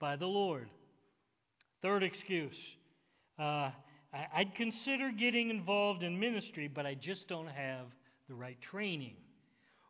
by 0.00 0.16
the 0.16 0.26
Lord. 0.26 0.68
Third 1.82 2.02
excuse 2.02 2.56
uh, 3.38 3.70
I'd 4.32 4.54
consider 4.54 5.10
getting 5.10 5.50
involved 5.50 6.02
in 6.04 6.18
ministry, 6.18 6.68
but 6.72 6.86
I 6.86 6.94
just 6.94 7.26
don't 7.26 7.48
have 7.48 7.86
the 8.28 8.34
right 8.34 8.60
training. 8.60 9.16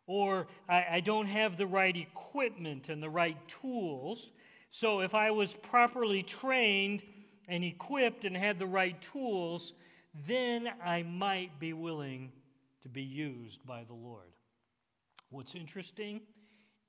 Or 0.07 0.47
I, 0.67 0.85
I 0.93 0.99
don't 0.99 1.27
have 1.27 1.57
the 1.57 1.67
right 1.67 1.95
equipment 1.95 2.89
and 2.89 3.03
the 3.03 3.09
right 3.09 3.37
tools. 3.61 4.29
So 4.71 5.01
if 5.01 5.13
I 5.13 5.29
was 5.31 5.53
properly 5.69 6.23
trained 6.23 7.03
and 7.47 7.63
equipped 7.63 8.25
and 8.25 8.35
had 8.35 8.59
the 8.59 8.65
right 8.65 8.95
tools, 9.13 9.73
then 10.27 10.67
I 10.83 11.03
might 11.03 11.59
be 11.59 11.73
willing 11.73 12.31
to 12.83 12.89
be 12.89 13.03
used 13.03 13.65
by 13.65 13.83
the 13.83 13.93
Lord. 13.93 14.31
What's 15.29 15.55
interesting? 15.55 16.21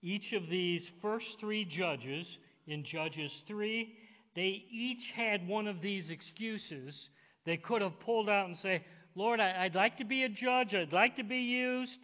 Each 0.02 0.32
of 0.32 0.48
these 0.48 0.88
first 1.02 1.26
three 1.40 1.64
judges 1.64 2.26
in 2.66 2.84
Judges 2.84 3.32
3, 3.46 3.92
they 4.34 4.64
each 4.70 5.10
had 5.14 5.48
one 5.48 5.66
of 5.66 5.80
these 5.80 6.10
excuses 6.10 7.08
they 7.46 7.56
could 7.56 7.80
have 7.80 7.98
pulled 8.00 8.28
out 8.28 8.46
and 8.46 8.56
say, 8.56 8.84
Lord, 9.14 9.40
I, 9.40 9.64
would 9.64 9.74
like 9.74 9.98
to 9.98 10.04
be 10.04 10.24
a 10.24 10.28
judge, 10.28 10.74
I'd 10.74 10.92
like 10.92 11.16
to 11.16 11.24
be 11.24 11.38
used, 11.38 11.98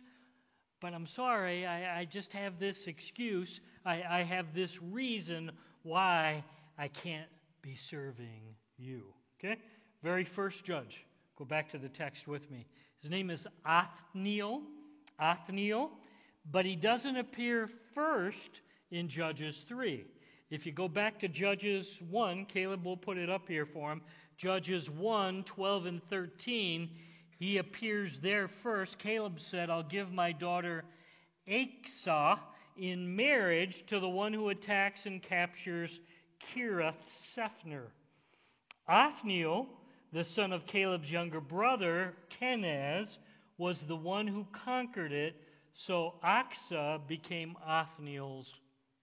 but 0.80 0.94
I'm 0.94 1.08
sorry, 1.08 1.66
I, 1.66 2.00
I 2.00 2.04
just 2.06 2.32
have 2.32 2.58
this 2.58 2.84
excuse, 2.86 3.60
I, 3.84 4.02
I 4.02 4.22
have 4.22 4.54
this 4.54 4.70
reason 4.80 5.50
why 5.82 6.44
I 6.78 6.88
can't 6.88 7.28
be 7.62 7.76
serving 7.90 8.56
you. 8.76 9.02
Okay? 9.38 9.56
Very 10.02 10.24
first 10.24 10.64
judge. 10.64 11.04
Go 11.38 11.44
back 11.44 11.70
to 11.70 11.78
the 11.78 11.88
text 11.88 12.26
with 12.26 12.50
me. 12.50 12.66
His 13.00 13.10
name 13.10 13.30
is 13.30 13.46
Othniel. 13.64 14.62
Othniel. 15.20 15.90
But 16.50 16.64
he 16.64 16.76
doesn't 16.76 17.16
appear 17.16 17.70
first 17.94 18.60
in 18.90 19.08
Judges 19.08 19.56
3. 19.68 20.04
If 20.50 20.66
you 20.66 20.72
go 20.72 20.88
back 20.88 21.18
to 21.20 21.28
Judges 21.28 21.86
1, 22.10 22.46
Caleb 22.46 22.84
will 22.84 22.96
put 22.96 23.16
it 23.16 23.30
up 23.30 23.48
here 23.48 23.66
for 23.66 23.90
him. 23.90 24.02
Judges 24.36 24.90
1 24.90 25.44
12 25.44 25.86
and 25.86 26.02
13, 26.10 26.90
he 27.38 27.58
appears 27.58 28.18
there 28.22 28.50
first. 28.62 28.98
Caleb 28.98 29.38
said, 29.50 29.70
I'll 29.70 29.82
give 29.82 30.12
my 30.12 30.32
daughter 30.32 30.84
Achsah 31.48 32.38
in 32.76 33.14
marriage 33.14 33.84
to 33.88 34.00
the 34.00 34.08
one 34.08 34.32
who 34.32 34.48
attacks 34.48 35.06
and 35.06 35.22
captures 35.22 35.90
Kiriath 36.54 36.94
Sepher. 37.34 37.86
Othniel, 38.88 39.66
the 40.12 40.24
son 40.24 40.52
of 40.52 40.66
Caleb's 40.66 41.10
younger 41.10 41.40
brother, 41.40 42.14
Kenaz, 42.40 43.18
was 43.58 43.78
the 43.88 43.96
one 43.96 44.26
who 44.26 44.46
conquered 44.64 45.12
it, 45.12 45.34
so 45.86 46.14
Achsah 46.24 47.06
became 47.06 47.56
Othniel's 47.66 48.52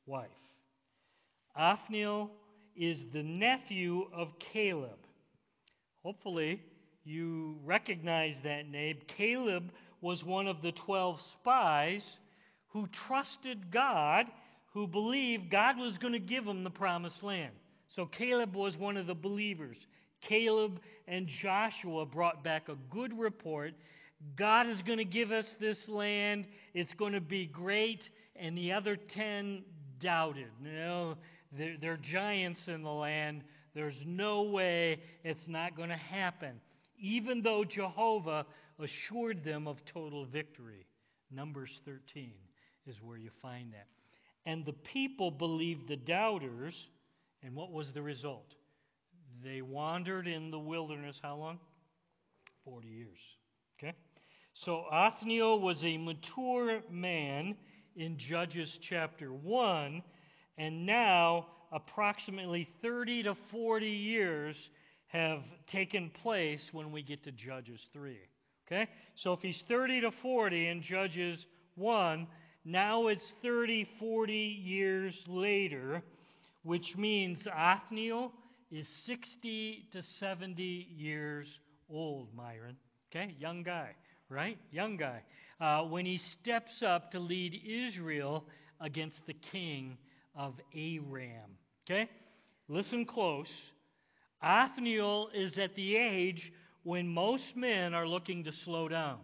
wife. 0.05 0.29
Othniel 1.55 2.29
is 2.75 2.97
the 3.13 3.23
nephew 3.23 4.07
of 4.13 4.29
Caleb. 4.53 4.99
Hopefully, 6.03 6.61
you 7.03 7.57
recognize 7.65 8.35
that 8.43 8.69
name. 8.69 8.97
Caleb 9.07 9.71
was 10.01 10.23
one 10.23 10.47
of 10.47 10.61
the 10.61 10.71
12 10.71 11.19
spies 11.39 12.03
who 12.67 12.87
trusted 13.07 13.71
God, 13.71 14.27
who 14.73 14.87
believed 14.87 15.49
God 15.49 15.77
was 15.77 15.97
going 15.97 16.13
to 16.13 16.19
give 16.19 16.45
them 16.45 16.63
the 16.63 16.69
promised 16.69 17.23
land. 17.23 17.53
So 17.95 18.05
Caleb 18.05 18.55
was 18.55 18.77
one 18.77 18.97
of 18.97 19.07
the 19.07 19.15
believers. 19.15 19.77
Caleb 20.21 20.79
and 21.07 21.27
Joshua 21.27 22.05
brought 22.05 22.43
back 22.43 22.69
a 22.69 22.75
good 22.91 23.17
report. 23.17 23.73
God 24.35 24.67
is 24.67 24.81
going 24.81 24.97
to 24.97 25.05
give 25.05 25.31
us 25.31 25.47
this 25.59 25.79
land. 25.87 26.45
It's 26.73 26.93
going 26.93 27.13
to 27.13 27.21
be 27.21 27.45
great. 27.47 28.07
And 28.35 28.57
the 28.57 28.73
other 28.73 28.95
10 28.95 29.63
doubted. 29.99 30.49
Know, 30.61 31.15
they're, 31.57 31.77
they're 31.79 31.97
giants 31.97 32.61
in 32.67 32.83
the 32.83 32.89
land. 32.89 33.43
There's 33.73 33.97
no 34.05 34.43
way 34.43 34.99
it's 35.23 35.47
not 35.47 35.75
going 35.75 35.89
to 35.89 35.95
happen, 35.95 36.59
even 36.99 37.41
though 37.41 37.63
Jehovah 37.63 38.45
assured 38.79 39.43
them 39.43 39.67
of 39.67 39.77
total 39.85 40.25
victory. 40.25 40.85
Numbers 41.31 41.69
13 41.85 42.31
is 42.87 42.95
where 43.01 43.17
you 43.17 43.29
find 43.41 43.73
that. 43.73 43.87
And 44.49 44.65
the 44.65 44.73
people 44.73 45.29
believed 45.29 45.87
the 45.87 45.95
doubters, 45.95 46.73
and 47.43 47.53
what 47.53 47.71
was 47.71 47.85
the 47.93 48.01
result? 48.01 48.55
They 49.43 49.61
wandered 49.61 50.27
in 50.27 50.49
the 50.49 50.57
wilderness 50.57 51.19
how 51.21 51.35
long? 51.35 51.59
40 52.65 52.87
years. 52.87 53.19
Okay? 53.77 53.93
So 54.65 54.85
Othniel 54.91 55.59
was 55.59 55.77
a 55.83 55.97
mature 55.97 56.81
man 56.89 57.57
in 57.95 58.17
Judges 58.17 58.75
chapter 58.89 59.31
1, 59.31 60.01
and 60.57 60.83
now 60.83 61.45
approximately 61.71 62.67
30 62.81 63.23
to 63.23 63.37
40 63.51 63.87
years 63.87 64.55
have 65.09 65.43
taken 65.71 66.09
place 66.23 66.67
when 66.71 66.91
we 66.91 67.03
get 67.03 67.23
to 67.25 67.31
Judges 67.31 67.81
3. 67.93 68.17
Okay? 68.65 68.89
So 69.15 69.33
if 69.33 69.41
he's 69.41 69.61
30 69.67 70.01
to 70.01 70.11
40 70.23 70.69
in 70.69 70.81
Judges 70.81 71.45
1, 71.75 72.25
now 72.71 73.07
it's 73.07 73.33
30, 73.41 73.87
40 73.99 74.33
years 74.33 75.15
later, 75.27 76.03
which 76.63 76.95
means 76.95 77.47
Othniel 77.47 78.31
is 78.71 78.87
60 79.05 79.87
to 79.91 80.03
70 80.19 80.87
years 80.95 81.47
old, 81.89 82.27
Myron. 82.35 82.75
Okay? 83.11 83.35
Young 83.39 83.63
guy, 83.63 83.95
right? 84.29 84.57
Young 84.71 84.97
guy. 84.97 85.23
Uh, 85.59 85.83
when 85.83 86.05
he 86.05 86.19
steps 86.19 86.83
up 86.83 87.11
to 87.11 87.19
lead 87.19 87.59
Israel 87.65 88.45
against 88.79 89.25
the 89.25 89.33
king 89.33 89.97
of 90.35 90.53
Aram. 90.75 91.57
Okay? 91.89 92.07
Listen 92.67 93.05
close. 93.05 93.49
Othniel 94.43 95.29
is 95.33 95.57
at 95.57 95.75
the 95.75 95.97
age 95.97 96.51
when 96.83 97.07
most 97.07 97.55
men 97.55 97.93
are 97.95 98.07
looking 98.07 98.43
to 98.43 98.51
slow 98.63 98.87
down. 98.87 99.17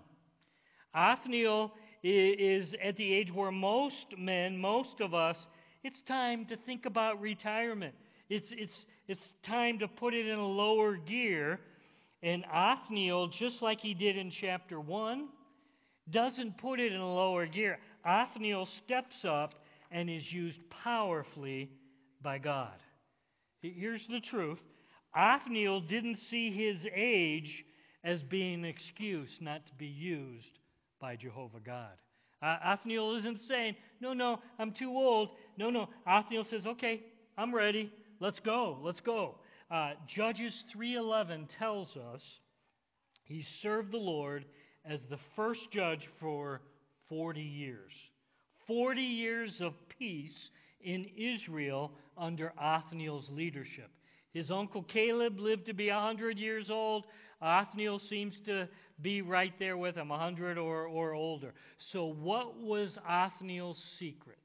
Othniel 0.96 1.72
is 2.06 2.76
at 2.84 2.98
the 2.98 3.14
age 3.14 3.34
where 3.34 3.52
most 3.52 4.18
men, 4.18 4.58
most 4.58 5.02
of 5.02 5.14
us, 5.14 5.38
it's 5.84 6.02
time 6.02 6.46
to 6.46 6.58
think 6.58 6.86
about 6.86 7.20
retirement. 7.20 7.96
It's, 8.30 8.52
it's, 8.52 8.86
it's 9.08 9.24
time 9.44 9.80
to 9.80 9.88
put 9.88 10.14
it 10.14 10.28
in 10.28 10.38
a 10.38 10.48
lower 10.48 10.98
gear. 10.98 11.60
And 12.22 12.44
Othniel, 12.54 13.28
just 13.28 13.62
like 13.62 13.80
he 13.80 13.94
did 13.94 14.18
in 14.18 14.32
chapter 14.32 14.80
1, 14.80 15.28
doesn't 16.10 16.58
put 16.58 16.80
it 16.80 16.92
in 16.92 17.00
a 17.00 17.14
lower 17.14 17.46
gear. 17.46 17.80
Othniel 18.06 18.68
steps 18.84 19.26
up 19.26 19.54
and 19.92 20.10
is 20.10 20.32
used 20.32 20.60
powerfully 20.70 21.70
by 22.22 22.38
God. 22.38 22.74
Here's 23.62 24.06
the 24.08 24.20
truth 24.20 24.60
Othniel 25.16 25.82
didn't 25.82 26.18
see 26.18 26.52
his 26.52 26.86
age 26.94 27.64
as 28.04 28.22
being 28.22 28.56
an 28.56 28.66
excuse 28.66 29.38
not 29.42 29.66
to 29.66 29.74
be 29.74 29.88
used 29.88 30.60
by 31.00 31.16
Jehovah 31.16 31.60
God. 31.60 31.92
Uh, 32.42 32.58
Othniel 32.64 33.16
isn't 33.18 33.40
saying, 33.48 33.76
no, 34.02 34.14
no, 34.14 34.40
I'm 34.60 34.72
too 34.72 34.90
old. 34.90 35.32
No, 35.58 35.70
no. 35.70 35.90
Othniel 36.06 36.46
says, 36.46 36.66
okay, 36.66 37.02
I'm 37.38 37.54
ready. 37.54 37.92
Let's 38.20 38.40
go. 38.40 38.78
Let's 38.82 39.00
go. 39.02 39.36
Uh, 39.72 39.92
Judges 40.08 40.54
3.11 40.76 41.48
tells 41.58 41.96
us 41.98 42.22
he 43.24 43.44
served 43.62 43.92
the 43.92 43.98
Lord 43.98 44.46
as 44.86 45.00
the 45.10 45.20
first 45.36 45.62
judge 45.72 46.08
for 46.20 46.62
40 47.10 47.42
years. 47.42 47.92
40 48.68 49.02
years 49.02 49.58
of 49.62 49.74
peace 49.98 50.50
in 50.82 51.06
Israel 51.18 51.92
under 52.18 52.54
Othniel's 52.60 53.30
leadership. 53.32 53.90
His 54.34 54.52
uncle 54.52 54.84
Caleb 54.84 55.40
lived 55.40 55.66
to 55.68 55.74
be 55.74 55.90
100 55.90 56.38
years 56.38 56.70
old. 56.70 57.06
Othniel 57.46 58.00
seems 58.00 58.40
to 58.46 58.68
be 59.02 59.22
right 59.22 59.54
there 59.60 59.78
with 59.78 59.96
him, 59.96 60.10
100 60.10 60.58
or, 60.58 60.88
or 60.88 61.14
older. 61.14 61.54
So, 61.92 62.06
what 62.06 62.58
was 62.60 62.98
Othniel's 63.08 63.82
secret? 64.00 64.38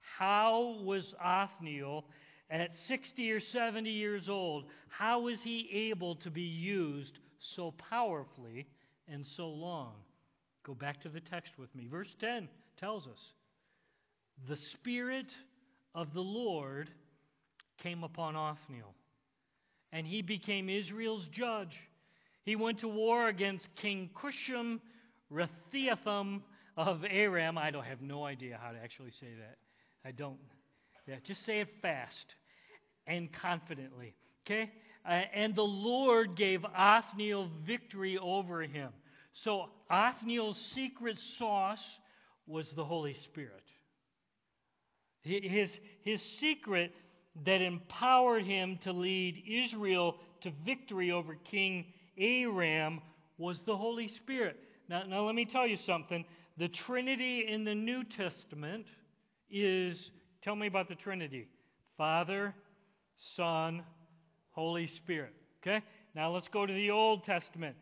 How 0.00 0.76
was 0.82 1.14
Othniel, 1.22 2.04
at 2.50 2.70
60 2.86 3.30
or 3.32 3.40
70 3.40 3.90
years 3.90 4.28
old, 4.28 4.64
how 4.88 5.20
was 5.20 5.40
he 5.42 5.68
able 5.90 6.14
to 6.16 6.30
be 6.30 6.42
used 6.42 7.18
so 7.56 7.74
powerfully 7.90 8.66
and 9.08 9.26
so 9.36 9.48
long? 9.48 9.92
Go 10.64 10.74
back 10.74 11.00
to 11.02 11.08
the 11.08 11.20
text 11.20 11.52
with 11.58 11.74
me. 11.74 11.86
Verse 11.90 12.14
10 12.20 12.48
tells 12.78 13.06
us 13.06 13.32
the 14.48 14.56
Spirit 14.74 15.26
of 15.94 16.12
the 16.12 16.20
Lord 16.20 16.90
came 17.82 18.04
upon 18.04 18.36
Othniel, 18.36 18.94
and 19.92 20.06
he 20.06 20.22
became 20.22 20.68
Israel's 20.68 21.26
judge. 21.32 21.76
He 22.46 22.54
went 22.54 22.78
to 22.78 22.88
war 22.88 23.26
against 23.26 23.68
King 23.74 24.08
Cushan 24.14 24.80
Rathiatham 25.32 26.42
of 26.76 27.04
Aram. 27.10 27.58
I 27.58 27.72
don't 27.72 27.84
have 27.84 28.00
no 28.00 28.24
idea 28.24 28.58
how 28.62 28.70
to 28.70 28.78
actually 28.78 29.10
say 29.10 29.34
that. 29.40 29.58
I 30.08 30.12
don't. 30.12 30.38
Yeah, 31.08 31.16
just 31.24 31.44
say 31.44 31.58
it 31.58 31.68
fast 31.82 32.24
and 33.08 33.32
confidently. 33.32 34.14
Okay? 34.46 34.70
Uh, 35.04 35.22
and 35.34 35.56
the 35.56 35.62
Lord 35.62 36.36
gave 36.36 36.64
Othniel 36.64 37.50
victory 37.66 38.16
over 38.16 38.62
him. 38.62 38.90
So 39.44 39.68
Othniel's 39.90 40.58
secret 40.72 41.18
sauce 41.38 41.82
was 42.46 42.70
the 42.76 42.84
Holy 42.84 43.16
Spirit. 43.24 43.62
His, 45.22 45.70
his 46.02 46.22
secret 46.38 46.92
that 47.44 47.60
empowered 47.60 48.44
him 48.44 48.78
to 48.84 48.92
lead 48.92 49.42
Israel 49.48 50.14
to 50.42 50.52
victory 50.64 51.10
over 51.10 51.34
King 51.34 51.86
Aram 52.18 53.00
was 53.38 53.60
the 53.66 53.76
Holy 53.76 54.08
Spirit. 54.08 54.56
Now, 54.88 55.02
now 55.04 55.26
let 55.26 55.34
me 55.34 55.44
tell 55.44 55.66
you 55.66 55.78
something. 55.84 56.24
The 56.58 56.68
Trinity 56.68 57.46
in 57.48 57.64
the 57.64 57.74
New 57.74 58.04
Testament 58.04 58.86
is, 59.50 60.10
tell 60.42 60.56
me 60.56 60.66
about 60.66 60.88
the 60.88 60.94
Trinity 60.94 61.48
Father, 61.96 62.54
Son, 63.36 63.82
Holy 64.50 64.86
Spirit. 64.86 65.32
Okay? 65.62 65.82
Now 66.14 66.30
let's 66.30 66.48
go 66.48 66.66
to 66.66 66.72
the 66.72 66.90
Old 66.90 67.24
Testament. 67.24 67.76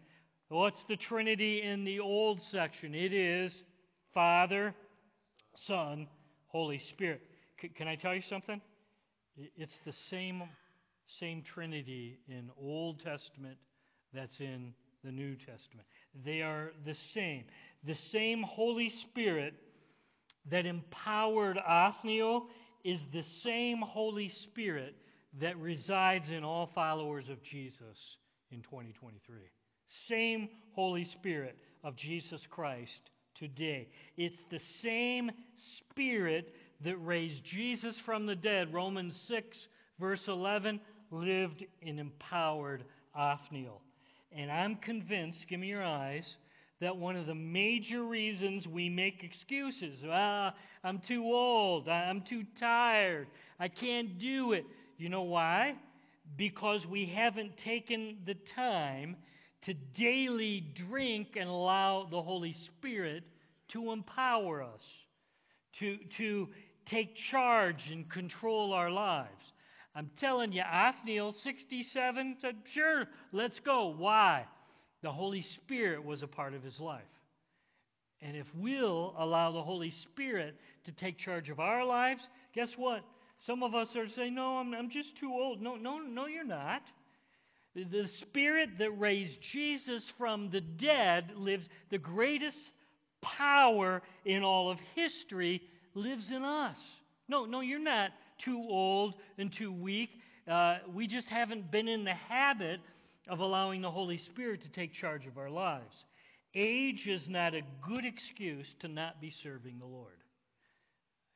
What's 0.48 0.82
the 0.88 0.96
Trinity 0.96 1.62
in 1.62 1.84
the 1.84 2.00
Old 2.00 2.40
section? 2.50 2.94
It 2.94 3.12
is 3.12 3.52
Father, 4.12 4.74
Son, 5.66 6.08
Holy 6.46 6.78
Spirit. 6.78 7.22
C- 7.60 7.68
can 7.68 7.88
I 7.88 7.96
tell 7.96 8.14
you 8.14 8.22
something? 8.28 8.60
It's 9.56 9.78
the 9.84 9.94
same, 10.10 10.42
same 11.18 11.42
Trinity 11.42 12.18
in 12.28 12.50
Old 12.60 13.00
Testament 13.00 13.56
that's 14.14 14.38
in 14.40 14.72
the 15.04 15.12
New 15.12 15.34
Testament. 15.36 15.86
They 16.24 16.42
are 16.42 16.72
the 16.84 16.94
same. 17.12 17.44
The 17.84 17.96
same 18.12 18.42
Holy 18.42 18.90
Spirit 18.90 19.54
that 20.50 20.66
empowered 20.66 21.58
Othniel 21.58 22.46
is 22.84 23.00
the 23.12 23.24
same 23.42 23.80
Holy 23.80 24.28
Spirit 24.28 24.94
that 25.40 25.58
resides 25.58 26.28
in 26.28 26.44
all 26.44 26.70
followers 26.74 27.28
of 27.28 27.42
Jesus 27.42 28.16
in 28.50 28.60
2023. 28.62 29.36
Same 30.08 30.48
Holy 30.74 31.04
Spirit 31.04 31.56
of 31.82 31.96
Jesus 31.96 32.40
Christ 32.50 33.10
today. 33.34 33.88
It's 34.16 34.40
the 34.50 34.60
same 34.82 35.30
Spirit 35.80 36.54
that 36.84 36.96
raised 36.98 37.44
Jesus 37.44 37.98
from 38.04 38.26
the 38.26 38.36
dead. 38.36 38.72
Romans 38.72 39.14
6, 39.28 39.56
verse 39.98 40.28
11, 40.28 40.80
lived 41.10 41.64
and 41.82 41.98
empowered 41.98 42.84
Othniel. 43.14 43.80
And 44.36 44.50
I'm 44.50 44.76
convinced, 44.76 45.46
give 45.48 45.60
me 45.60 45.68
your 45.68 45.84
eyes, 45.84 46.26
that 46.80 46.96
one 46.96 47.16
of 47.16 47.26
the 47.26 47.34
major 47.34 48.02
reasons 48.02 48.66
we 48.66 48.88
make 48.88 49.22
excuses 49.22 50.00
ah, 50.10 50.52
I'm 50.82 51.00
too 51.06 51.22
old, 51.24 51.88
I'm 51.88 52.22
too 52.22 52.42
tired, 52.58 53.28
I 53.60 53.68
can't 53.68 54.18
do 54.18 54.52
it. 54.52 54.66
You 54.98 55.08
know 55.08 55.22
why? 55.22 55.76
Because 56.36 56.84
we 56.86 57.06
haven't 57.06 57.56
taken 57.58 58.18
the 58.26 58.36
time 58.56 59.16
to 59.62 59.74
daily 59.96 60.64
drink 60.88 61.36
and 61.36 61.48
allow 61.48 62.06
the 62.10 62.20
Holy 62.20 62.54
Spirit 62.66 63.22
to 63.68 63.92
empower 63.92 64.62
us, 64.62 64.82
to, 65.78 65.96
to 66.18 66.48
take 66.86 67.16
charge 67.16 67.88
and 67.90 68.10
control 68.10 68.72
our 68.72 68.90
lives. 68.90 69.52
I'm 69.94 70.10
telling 70.18 70.52
you, 70.52 70.62
Othniel, 70.62 71.34
67, 71.42 72.36
said, 72.40 72.56
Sure, 72.72 73.04
let's 73.32 73.60
go. 73.60 73.94
Why? 73.96 74.44
The 75.02 75.12
Holy 75.12 75.42
Spirit 75.42 76.04
was 76.04 76.22
a 76.22 76.26
part 76.26 76.54
of 76.54 76.62
his 76.62 76.80
life. 76.80 77.02
And 78.20 78.36
if 78.36 78.46
we'll 78.56 79.14
allow 79.18 79.52
the 79.52 79.62
Holy 79.62 79.90
Spirit 79.90 80.56
to 80.86 80.92
take 80.92 81.18
charge 81.18 81.50
of 81.50 81.60
our 81.60 81.84
lives, 81.84 82.22
guess 82.54 82.72
what? 82.76 83.04
Some 83.46 83.62
of 83.62 83.74
us 83.74 83.94
are 83.96 84.08
saying, 84.08 84.34
No, 84.34 84.58
I'm, 84.58 84.74
I'm 84.74 84.90
just 84.90 85.16
too 85.18 85.30
old. 85.30 85.60
No, 85.60 85.76
no, 85.76 85.98
no, 85.98 86.26
you're 86.26 86.44
not. 86.44 86.82
The 87.74 88.08
Spirit 88.20 88.70
that 88.78 88.92
raised 88.92 89.36
Jesus 89.52 90.04
from 90.16 90.50
the 90.50 90.60
dead 90.60 91.32
lives, 91.36 91.66
the 91.90 91.98
greatest 91.98 92.56
power 93.20 94.00
in 94.24 94.44
all 94.44 94.70
of 94.70 94.78
history 94.94 95.60
lives 95.94 96.30
in 96.30 96.44
us. 96.44 96.80
No, 97.28 97.46
no, 97.46 97.60
you're 97.60 97.78
not 97.78 98.10
too 98.38 98.58
old 98.68 99.14
and 99.38 99.52
too 99.52 99.72
weak. 99.72 100.10
Uh, 100.50 100.78
we 100.92 101.06
just 101.06 101.28
haven't 101.28 101.70
been 101.70 101.88
in 101.88 102.04
the 102.04 102.14
habit 102.14 102.80
of 103.28 103.40
allowing 103.40 103.80
the 103.80 103.90
Holy 103.90 104.18
Spirit 104.18 104.62
to 104.62 104.68
take 104.68 104.92
charge 104.92 105.26
of 105.26 105.38
our 105.38 105.50
lives. 105.50 106.04
Age 106.54 107.06
is 107.06 107.22
not 107.28 107.54
a 107.54 107.62
good 107.86 108.04
excuse 108.04 108.66
to 108.80 108.88
not 108.88 109.20
be 109.20 109.32
serving 109.42 109.78
the 109.78 109.86
Lord. 109.86 110.12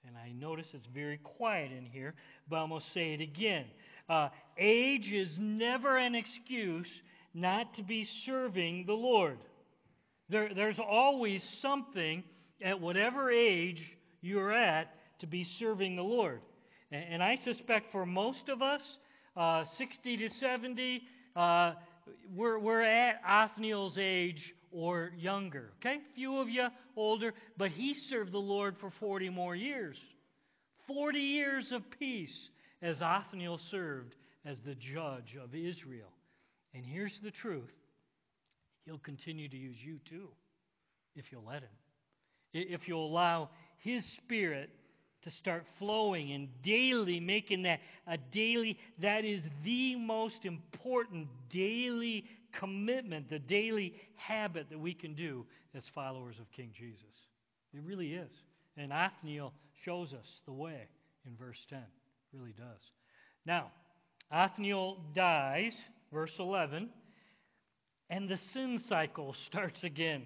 And 0.07 0.17
I 0.17 0.33
notice 0.33 0.67
it's 0.73 0.87
very 0.87 1.19
quiet 1.19 1.73
in 1.73 1.85
here, 1.85 2.15
but 2.49 2.57
I'm 2.57 2.69
going 2.69 2.81
to 2.81 2.91
say 2.91 3.15
it 3.15 3.21
again. 3.21 3.65
Uh, 4.09 4.29
age 4.57 5.11
is 5.13 5.29
never 5.39 5.97
an 5.97 6.15
excuse 6.15 6.89
not 7.35 7.75
to 7.75 7.83
be 7.83 8.09
serving 8.25 8.85
the 8.87 8.95
Lord. 8.95 9.39
There, 10.29 10.55
there's 10.55 10.79
always 10.79 11.43
something 11.61 12.23
at 12.63 12.81
whatever 12.81 13.31
age 13.31 13.83
you're 14.21 14.53
at 14.53 14.89
to 15.21 15.27
be 15.27 15.45
serving 15.59 15.97
the 15.97 16.03
Lord. 16.03 16.41
And, 16.91 17.23
I 17.23 17.37
suspect 17.37 17.93
for 17.93 18.07
most 18.07 18.49
of 18.49 18.63
us, 18.63 18.83
uh, 19.37 19.65
60 19.77 20.17
to 20.17 20.31
70, 20.31 21.03
uh, 21.37 21.73
we're, 22.35 22.59
we're 22.59 22.83
at 22.83 23.21
Othniel's 23.29 23.99
age 23.99 24.55
or 24.73 25.13
younger. 25.19 25.73
Okay? 25.81 25.99
Few 26.15 26.39
of 26.39 26.49
you 26.49 26.69
older, 26.97 27.35
but 27.57 27.71
he 27.71 27.95
served 27.95 28.33
the 28.33 28.39
Lord 28.39 28.77
for 28.79 28.91
40 28.99 29.29
more 29.29 29.55
years. 29.55 29.99
40 30.87 31.19
years 31.19 31.73
of 31.73 31.83
peace 31.99 32.49
as 32.81 33.03
Othniel 33.03 33.59
served 33.71 34.15
as 34.47 34.59
the 34.61 34.75
judge 34.75 35.37
of 35.43 35.55
Israel. 35.55 36.13
And 36.75 36.85
here's 36.85 37.19
the 37.23 37.31
truth 37.31 37.73
He'll 38.85 38.99
continue 38.99 39.51
to 39.51 39.57
use 39.57 39.77
you 39.85 39.99
too, 40.09 40.29
if 41.15 41.27
you'll 41.31 41.45
let 41.45 41.61
Him. 41.63 41.69
If 42.55 42.89
you'll 42.89 43.07
allow 43.07 43.51
His 43.83 44.03
Spirit 44.25 44.71
to 45.29 45.37
start 45.37 45.67
flowing 45.79 46.33
and 46.33 46.49
daily 46.63 47.21
making 47.21 47.63
that 47.63 47.81
a 48.07 48.17
daily, 48.17 48.79
that 49.01 49.25
is 49.25 49.43
the 49.63 49.95
most 49.97 50.45
important 50.45 51.29
daily 51.51 52.25
commitment, 52.59 53.29
the 53.29 53.39
daily 53.39 53.95
habit 54.17 54.67
that 54.71 54.79
we 54.79 54.95
can 54.95 55.15
do 55.15 55.45
as 55.75 55.85
followers 55.95 56.37
of 56.41 56.51
King 56.53 56.71
Jesus. 56.77 57.03
It 57.75 57.83
really 57.85 58.15
is. 58.15 58.31
And 58.77 58.93
Othniel 58.93 59.53
shows 59.85 60.13
us 60.13 60.27
the 60.47 60.53
way 60.53 60.89
in 61.27 61.37
verse 61.37 61.59
10. 61.69 61.79
It 61.79 61.85
really 62.33 62.55
does. 62.57 62.81
Now, 63.45 63.71
Othniel 64.33 64.99
dies, 65.15 65.75
verse 66.13 66.33
11, 66.39 66.89
and 68.09 68.29
the 68.29 68.39
sin 68.53 68.81
cycle 68.89 69.35
starts 69.47 69.85
again. 69.85 70.23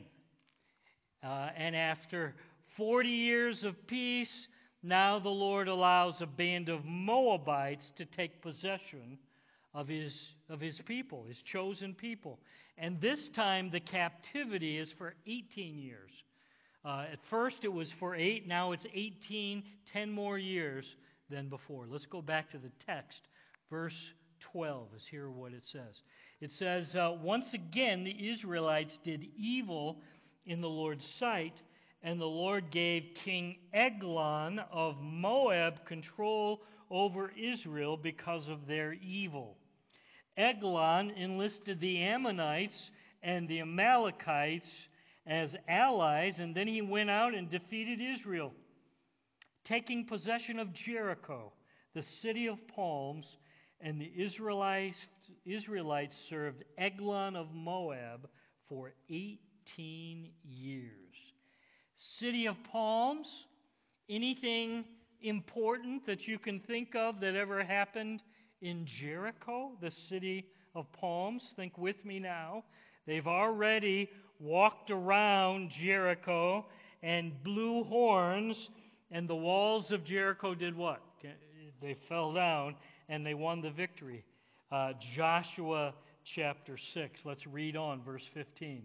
Uh, 1.24 1.48
and 1.56 1.74
after 1.74 2.34
40 2.76 3.08
years 3.08 3.64
of 3.64 3.74
peace, 3.86 4.46
now 4.82 5.18
the 5.18 5.28
Lord 5.28 5.68
allows 5.68 6.20
a 6.20 6.26
band 6.26 6.68
of 6.68 6.84
Moabites 6.84 7.90
to 7.96 8.04
take 8.04 8.42
possession 8.42 9.18
of 9.74 9.88
his, 9.88 10.14
of 10.48 10.60
his 10.60 10.80
people, 10.86 11.24
his 11.24 11.40
chosen 11.42 11.94
people. 11.94 12.38
And 12.76 13.00
this 13.00 13.28
time 13.30 13.70
the 13.70 13.80
captivity 13.80 14.78
is 14.78 14.92
for 14.98 15.14
18 15.26 15.78
years. 15.78 16.10
Uh, 16.84 17.06
at 17.12 17.18
first 17.30 17.58
it 17.62 17.72
was 17.72 17.92
for 18.00 18.14
eight, 18.14 18.48
now 18.48 18.72
it's 18.72 18.86
18, 18.92 19.62
10 19.92 20.10
more 20.10 20.36
years 20.36 20.84
than 21.30 21.48
before. 21.48 21.86
Let's 21.88 22.06
go 22.06 22.20
back 22.20 22.50
to 22.50 22.58
the 22.58 22.72
text. 22.84 23.20
Verse 23.70 23.96
12 24.52 24.88
is 24.96 25.04
here 25.10 25.30
what 25.30 25.52
it 25.52 25.64
says. 25.70 26.02
It 26.40 26.50
says, 26.58 26.94
uh, 26.96 27.16
Once 27.22 27.54
again 27.54 28.04
the 28.04 28.30
Israelites 28.30 28.98
did 29.04 29.26
evil 29.38 29.98
in 30.44 30.60
the 30.60 30.68
Lord's 30.68 31.06
sight, 31.18 31.54
and 32.02 32.20
the 32.20 32.24
Lord 32.24 32.70
gave 32.70 33.14
King 33.24 33.56
Eglon 33.72 34.60
of 34.70 35.00
Moab 35.00 35.84
control 35.84 36.62
over 36.90 37.32
Israel 37.36 37.96
because 37.96 38.48
of 38.48 38.66
their 38.66 38.94
evil. 38.94 39.56
Eglon 40.36 41.10
enlisted 41.10 41.80
the 41.80 42.02
Ammonites 42.02 42.90
and 43.22 43.48
the 43.48 43.60
Amalekites 43.60 44.68
as 45.26 45.54
allies, 45.68 46.38
and 46.38 46.54
then 46.54 46.66
he 46.66 46.82
went 46.82 47.10
out 47.10 47.34
and 47.34 47.48
defeated 47.48 48.00
Israel, 48.00 48.52
taking 49.64 50.04
possession 50.04 50.58
of 50.58 50.72
Jericho, 50.72 51.52
the 51.94 52.02
city 52.02 52.48
of 52.48 52.56
palms, 52.68 53.26
and 53.80 54.00
the 54.00 54.12
Israelites, 54.16 54.96
served 56.28 56.64
Eglon 56.78 57.36
of 57.36 57.52
Moab 57.52 58.28
for 58.68 58.92
18 59.08 60.30
years. 60.44 61.31
City 62.18 62.46
of 62.46 62.56
palms, 62.70 63.28
anything 64.08 64.84
important 65.20 66.04
that 66.06 66.26
you 66.26 66.38
can 66.38 66.60
think 66.60 66.94
of 66.94 67.20
that 67.20 67.34
ever 67.34 67.62
happened 67.62 68.22
in 68.60 68.84
Jericho, 68.86 69.72
the 69.80 69.90
city 70.08 70.46
of 70.74 70.90
palms? 70.92 71.52
Think 71.56 71.78
with 71.78 72.04
me 72.04 72.18
now. 72.18 72.64
They've 73.06 73.26
already 73.26 74.10
walked 74.38 74.90
around 74.90 75.70
Jericho 75.70 76.66
and 77.02 77.42
blew 77.42 77.84
horns, 77.84 78.68
and 79.10 79.28
the 79.28 79.34
walls 79.34 79.90
of 79.90 80.04
Jericho 80.04 80.54
did 80.54 80.76
what? 80.76 81.02
They 81.80 81.96
fell 82.08 82.32
down 82.32 82.76
and 83.08 83.26
they 83.26 83.34
won 83.34 83.60
the 83.60 83.70
victory. 83.70 84.24
Uh, 84.70 84.92
Joshua 85.16 85.92
chapter 86.24 86.78
6. 86.94 87.20
Let's 87.24 87.46
read 87.46 87.76
on, 87.76 88.02
verse 88.02 88.24
15. 88.32 88.84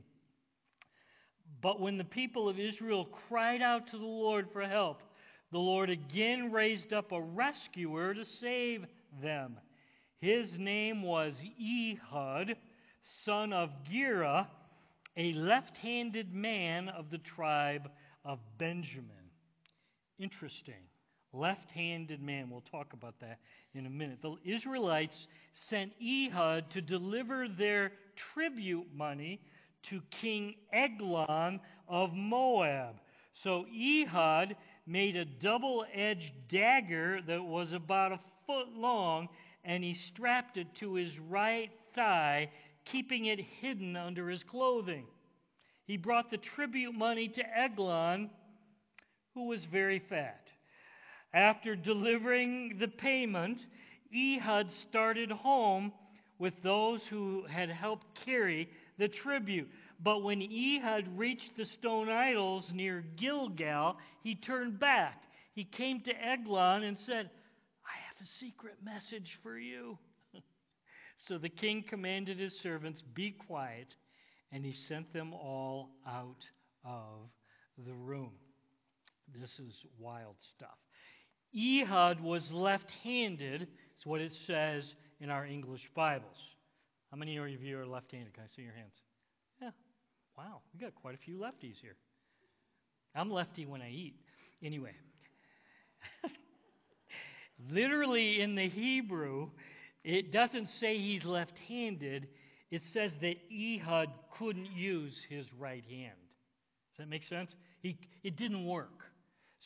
But 1.61 1.79
when 1.79 1.97
the 1.97 2.03
people 2.03 2.47
of 2.47 2.59
Israel 2.59 3.07
cried 3.27 3.61
out 3.61 3.87
to 3.87 3.97
the 3.97 4.05
Lord 4.05 4.47
for 4.51 4.61
help, 4.61 5.01
the 5.51 5.59
Lord 5.59 5.89
again 5.89 6.51
raised 6.51 6.93
up 6.93 7.11
a 7.11 7.21
rescuer 7.21 8.13
to 8.13 8.25
save 8.25 8.85
them. 9.21 9.57
His 10.19 10.57
name 10.57 11.03
was 11.03 11.33
Ehud, 11.59 12.55
son 13.23 13.53
of 13.53 13.69
Gera, 13.89 14.49
a 15.15 15.33
left 15.33 15.77
handed 15.77 16.33
man 16.33 16.89
of 16.89 17.09
the 17.09 17.17
tribe 17.17 17.89
of 18.25 18.39
Benjamin. 18.57 19.11
Interesting. 20.19 20.73
Left 21.33 21.71
handed 21.71 22.21
man. 22.21 22.49
We'll 22.49 22.61
talk 22.61 22.93
about 22.93 23.19
that 23.21 23.39
in 23.73 23.85
a 23.85 23.89
minute. 23.89 24.19
The 24.21 24.35
Israelites 24.43 25.27
sent 25.69 25.91
Ehud 26.01 26.69
to 26.71 26.81
deliver 26.81 27.47
their 27.47 27.91
tribute 28.33 28.87
money 28.95 29.39
to 29.89 30.01
King 30.11 30.55
Eglon 30.71 31.59
of 31.87 32.13
Moab. 32.13 32.95
So 33.43 33.65
Ehud 33.67 34.55
made 34.85 35.15
a 35.15 35.25
double 35.25 35.85
edged 35.93 36.33
dagger 36.49 37.21
that 37.27 37.43
was 37.43 37.71
about 37.71 38.11
a 38.13 38.19
foot 38.45 38.69
long, 38.75 39.29
and 39.63 39.83
he 39.83 39.93
strapped 39.93 40.57
it 40.57 40.67
to 40.79 40.95
his 40.95 41.17
right 41.19 41.69
thigh, 41.93 42.49
keeping 42.85 43.25
it 43.25 43.39
hidden 43.39 43.95
under 43.95 44.29
his 44.29 44.43
clothing. 44.43 45.05
He 45.85 45.97
brought 45.97 46.31
the 46.31 46.37
tribute 46.37 46.93
money 46.93 47.27
to 47.29 47.57
Eglon, 47.57 48.29
who 49.33 49.47
was 49.47 49.65
very 49.65 49.99
fat. 49.99 50.51
After 51.33 51.75
delivering 51.75 52.77
the 52.79 52.87
payment, 52.87 53.59
Ehud 54.13 54.71
started 54.71 55.31
home 55.31 55.91
with 56.39 56.53
those 56.63 57.01
who 57.09 57.45
had 57.49 57.69
helped 57.69 58.05
carry 58.25 58.69
the 58.97 59.07
tribute. 59.07 59.69
But 60.03 60.23
when 60.23 60.41
Ehud 60.41 61.07
reached 61.17 61.55
the 61.57 61.65
stone 61.65 62.09
idols 62.09 62.69
near 62.73 63.03
Gilgal, 63.17 63.97
he 64.23 64.35
turned 64.35 64.79
back. 64.79 65.23
He 65.53 65.63
came 65.63 66.01
to 66.01 66.11
Eglon 66.11 66.83
and 66.83 66.97
said, 67.05 67.29
I 67.85 67.95
have 68.07 68.21
a 68.21 68.29
secret 68.39 68.75
message 68.83 69.39
for 69.41 69.57
you. 69.57 69.97
so 71.27 71.37
the 71.37 71.49
king 71.49 71.83
commanded 71.87 72.39
his 72.39 72.53
servants, 72.61 73.01
Be 73.15 73.31
quiet, 73.31 73.87
and 74.51 74.63
he 74.63 74.73
sent 74.87 75.11
them 75.13 75.33
all 75.33 75.89
out 76.07 76.45
of 76.85 77.29
the 77.85 77.93
room. 77.93 78.31
This 79.35 79.51
is 79.59 79.73
wild 79.99 80.35
stuff. 80.55 80.77
Ehud 81.55 82.21
was 82.21 82.47
left 82.51 82.91
handed, 83.03 83.63
is 83.63 84.05
what 84.05 84.21
it 84.21 84.31
says 84.45 84.83
in 85.19 85.29
our 85.29 85.45
English 85.45 85.89
Bibles. 85.95 86.37
How 87.11 87.17
many 87.17 87.37
of 87.37 87.63
you 87.63 87.79
are 87.79 87.85
left 87.85 88.11
handed? 88.11 88.33
Can 88.33 88.43
I 88.43 88.55
see 88.55 88.61
your 88.61 88.73
hands? 88.73 88.93
Yeah. 89.61 89.71
Wow, 90.37 90.61
we 90.73 90.79
got 90.79 90.93
quite 90.95 91.15
a 91.15 91.17
few 91.17 91.37
lefties 91.37 91.79
here. 91.81 91.95
I'm 93.15 93.31
lefty 93.31 93.65
when 93.65 93.81
I 93.81 93.89
eat. 93.89 94.15
Anyway, 94.61 94.91
literally 97.71 98.41
in 98.41 98.55
the 98.55 98.69
Hebrew, 98.69 99.49
it 100.03 100.31
doesn't 100.31 100.69
say 100.79 100.97
he's 100.97 101.25
left 101.25 101.57
handed, 101.67 102.27
it 102.69 102.83
says 102.93 103.11
that 103.21 103.37
Ehud 103.51 104.09
couldn't 104.37 104.71
use 104.75 105.19
his 105.29 105.45
right 105.57 105.83
hand. 105.89 106.13
Does 106.91 107.05
that 107.05 107.09
make 107.09 107.23
sense? 107.23 107.55
He, 107.81 107.97
it 108.23 108.35
didn't 108.35 108.65
work. 108.65 109.03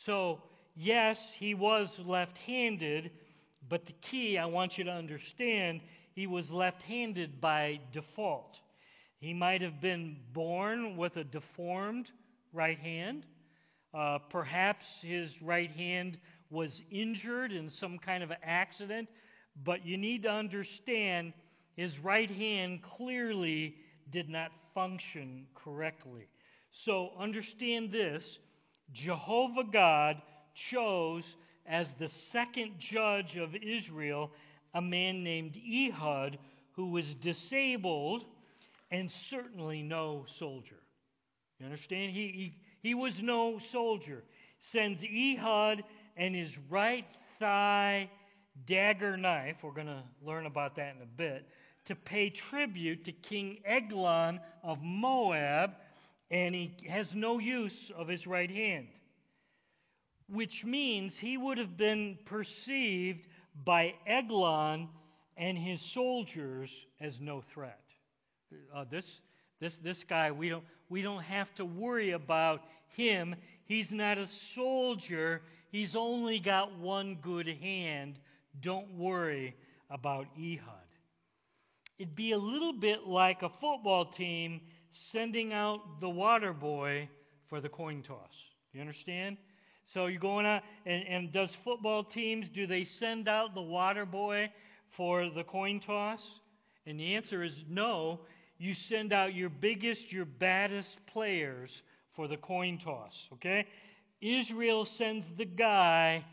So, 0.06 0.42
yes, 0.74 1.18
he 1.38 1.54
was 1.54 1.94
left 2.04 2.38
handed, 2.38 3.10
but 3.68 3.86
the 3.86 3.94
key 4.02 4.38
I 4.38 4.46
want 4.46 4.78
you 4.78 4.84
to 4.84 4.90
understand 4.90 5.80
he 6.14 6.26
was 6.26 6.50
left 6.50 6.82
handed 6.82 7.40
by 7.40 7.80
default. 7.92 8.58
He 9.18 9.32
might 9.32 9.62
have 9.62 9.80
been 9.80 10.16
born 10.32 10.96
with 10.96 11.16
a 11.16 11.24
deformed 11.24 12.10
right 12.52 12.78
hand. 12.78 13.24
Uh, 13.94 14.18
perhaps 14.30 14.84
his 15.00 15.30
right 15.40 15.70
hand 15.70 16.18
was 16.50 16.82
injured 16.90 17.52
in 17.52 17.70
some 17.70 17.98
kind 17.98 18.22
of 18.22 18.30
accident, 18.42 19.08
but 19.64 19.86
you 19.86 19.96
need 19.96 20.22
to 20.24 20.30
understand 20.30 21.32
his 21.76 21.98
right 21.98 22.30
hand 22.30 22.82
clearly 22.82 23.74
did 24.10 24.28
not 24.28 24.50
function 24.74 25.46
correctly. 25.54 26.28
So 26.84 27.10
understand 27.18 27.92
this 27.92 28.38
Jehovah 28.92 29.64
God 29.72 30.20
chose 30.70 31.24
as 31.66 31.86
the 31.98 32.08
second 32.30 32.72
judge 32.78 33.36
of 33.36 33.54
Israel 33.54 34.30
a 34.74 34.80
man 34.80 35.22
named 35.22 35.56
Ehud 35.56 36.38
who 36.72 36.90
was 36.90 37.04
disabled 37.22 38.24
and 38.90 39.10
certainly 39.30 39.82
no 39.82 40.24
soldier. 40.38 40.78
You 41.58 41.66
understand? 41.66 42.12
He, 42.12 42.54
he, 42.82 42.88
he 42.88 42.94
was 42.94 43.14
no 43.22 43.58
soldier. 43.70 44.22
Sends 44.72 45.02
Ehud 45.04 45.84
and 46.16 46.34
his 46.34 46.50
right 46.70 47.06
thigh 47.38 48.10
dagger 48.66 49.16
knife, 49.16 49.56
we're 49.62 49.72
going 49.72 49.86
to 49.86 50.02
learn 50.24 50.46
about 50.46 50.76
that 50.76 50.94
in 50.96 51.02
a 51.02 51.06
bit, 51.06 51.46
to 51.86 51.94
pay 51.94 52.30
tribute 52.30 53.04
to 53.04 53.12
King 53.12 53.58
Eglon 53.64 54.40
of 54.62 54.78
Moab, 54.82 55.70
and 56.30 56.54
he 56.54 56.74
has 56.88 57.06
no 57.14 57.38
use 57.38 57.90
of 57.96 58.08
his 58.08 58.26
right 58.26 58.50
hand 58.50 58.88
which 60.32 60.64
means 60.64 61.14
he 61.18 61.36
would 61.36 61.58
have 61.58 61.76
been 61.76 62.18
perceived 62.24 63.26
by 63.64 63.94
Eglon 64.06 64.88
and 65.36 65.58
his 65.58 65.80
soldiers 65.92 66.70
as 67.00 67.14
no 67.20 67.42
threat. 67.52 67.80
Uh, 68.74 68.84
this, 68.90 69.04
this, 69.60 69.74
this 69.84 70.02
guy, 70.08 70.30
we 70.30 70.48
don't, 70.48 70.64
we 70.88 71.02
don't 71.02 71.22
have 71.22 71.54
to 71.56 71.64
worry 71.64 72.12
about 72.12 72.62
him. 72.96 73.34
He's 73.66 73.90
not 73.90 74.18
a 74.18 74.26
soldier, 74.54 75.42
he's 75.70 75.94
only 75.94 76.38
got 76.38 76.78
one 76.78 77.18
good 77.20 77.46
hand. 77.46 78.18
Don't 78.60 78.98
worry 78.98 79.54
about 79.90 80.26
Ehud. 80.38 80.60
It'd 81.98 82.16
be 82.16 82.32
a 82.32 82.38
little 82.38 82.72
bit 82.72 83.06
like 83.06 83.42
a 83.42 83.50
football 83.60 84.06
team 84.06 84.60
sending 85.10 85.52
out 85.52 86.00
the 86.00 86.08
water 86.08 86.52
boy 86.52 87.08
for 87.48 87.60
the 87.60 87.68
coin 87.68 88.02
toss. 88.02 88.32
You 88.72 88.80
understand? 88.80 89.36
So 89.92 90.06
you're 90.06 90.20
going 90.20 90.46
out, 90.46 90.62
uh, 90.62 90.90
and, 90.90 91.06
and 91.06 91.32
does 91.32 91.50
football 91.64 92.04
teams, 92.04 92.48
do 92.48 92.66
they 92.66 92.84
send 92.84 93.28
out 93.28 93.54
the 93.54 93.62
water 93.62 94.06
boy 94.06 94.50
for 94.96 95.28
the 95.30 95.44
coin 95.44 95.80
toss? 95.80 96.22
And 96.86 96.98
the 96.98 97.14
answer 97.14 97.42
is 97.42 97.54
no. 97.68 98.20
You 98.58 98.74
send 98.74 99.12
out 99.12 99.34
your 99.34 99.50
biggest, 99.50 100.12
your 100.12 100.24
baddest 100.24 100.96
players 101.06 101.70
for 102.14 102.28
the 102.28 102.36
coin 102.36 102.78
toss, 102.78 103.12
okay? 103.34 103.66
Israel 104.20 104.86
sends 104.96 105.26
the 105.36 105.44
guy 105.44 106.24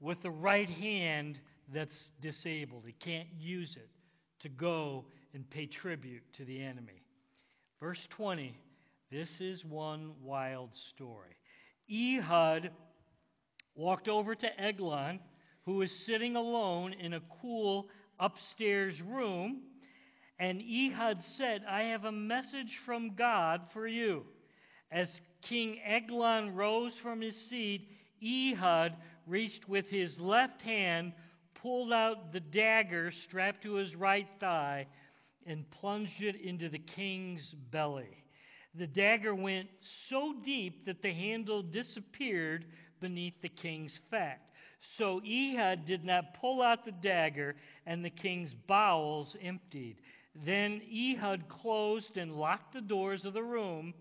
with 0.00 0.22
the 0.22 0.30
right 0.30 0.70
hand 0.70 1.38
that's 1.72 2.10
disabled. 2.22 2.84
He 2.86 2.92
can't 2.92 3.28
use 3.38 3.76
it 3.76 3.88
to 4.40 4.48
go 4.48 5.04
and 5.34 5.48
pay 5.50 5.66
tribute 5.66 6.22
to 6.34 6.44
the 6.44 6.62
enemy. 6.62 7.02
Verse 7.80 8.06
20 8.10 8.54
this 9.10 9.28
is 9.40 9.64
one 9.64 10.12
wild 10.22 10.68
story. 10.90 11.34
Ehud 11.90 12.70
walked 13.74 14.08
over 14.08 14.34
to 14.34 14.60
Eglon, 14.60 15.20
who 15.64 15.74
was 15.74 15.90
sitting 16.06 16.36
alone 16.36 16.92
in 16.92 17.14
a 17.14 17.22
cool 17.40 17.88
upstairs 18.18 19.00
room, 19.00 19.62
and 20.38 20.60
Ehud 20.60 21.22
said, 21.22 21.64
I 21.68 21.82
have 21.82 22.04
a 22.04 22.12
message 22.12 22.78
from 22.84 23.14
God 23.14 23.62
for 23.72 23.86
you. 23.86 24.24
As 24.90 25.08
King 25.42 25.78
Eglon 25.84 26.54
rose 26.54 26.94
from 27.02 27.20
his 27.20 27.36
seat, 27.48 27.88
Ehud 28.22 28.96
reached 29.26 29.68
with 29.68 29.86
his 29.88 30.18
left 30.18 30.62
hand, 30.62 31.12
pulled 31.54 31.92
out 31.92 32.32
the 32.32 32.40
dagger 32.40 33.10
strapped 33.10 33.62
to 33.62 33.74
his 33.74 33.94
right 33.94 34.28
thigh 34.40 34.86
and 35.46 35.70
plunged 35.70 36.22
it 36.22 36.36
into 36.40 36.68
the 36.68 36.78
king's 36.78 37.54
belly. 37.70 38.24
The 38.78 38.86
dagger 38.86 39.34
went 39.34 39.68
so 40.08 40.34
deep 40.44 40.86
that 40.86 41.02
the 41.02 41.12
handle 41.12 41.62
disappeared 41.62 42.64
beneath 43.00 43.34
the 43.42 43.48
king's 43.48 43.98
fat. 44.08 44.40
So 44.96 45.20
Ehud 45.26 45.84
did 45.84 46.04
not 46.04 46.40
pull 46.40 46.62
out 46.62 46.84
the 46.84 46.92
dagger, 46.92 47.56
and 47.86 48.04
the 48.04 48.10
king's 48.10 48.54
bowels 48.54 49.36
emptied. 49.42 49.96
Then 50.46 50.80
Ehud 50.92 51.48
closed 51.48 52.16
and 52.16 52.36
locked 52.36 52.74
the 52.74 52.80
doors 52.80 53.24
of 53.24 53.34
the 53.34 53.42
room, 53.42 53.94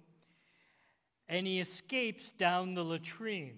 and 1.28 1.48
he 1.48 1.60
escapes 1.60 2.32
down 2.38 2.76
the 2.76 2.84
latrine. 2.84 3.58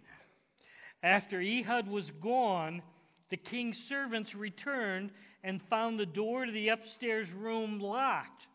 After 1.04 1.42
Ehud 1.42 1.88
was 1.88 2.10
gone, 2.22 2.82
the 3.30 3.38
king's 3.38 3.78
servants 3.90 4.34
returned 4.34 5.12
and 5.44 5.62
found 5.70 6.00
the 6.00 6.06
door 6.06 6.46
to 6.46 6.52
the 6.52 6.70
upstairs 6.70 7.30
room 7.32 7.80
locked. 7.80 8.48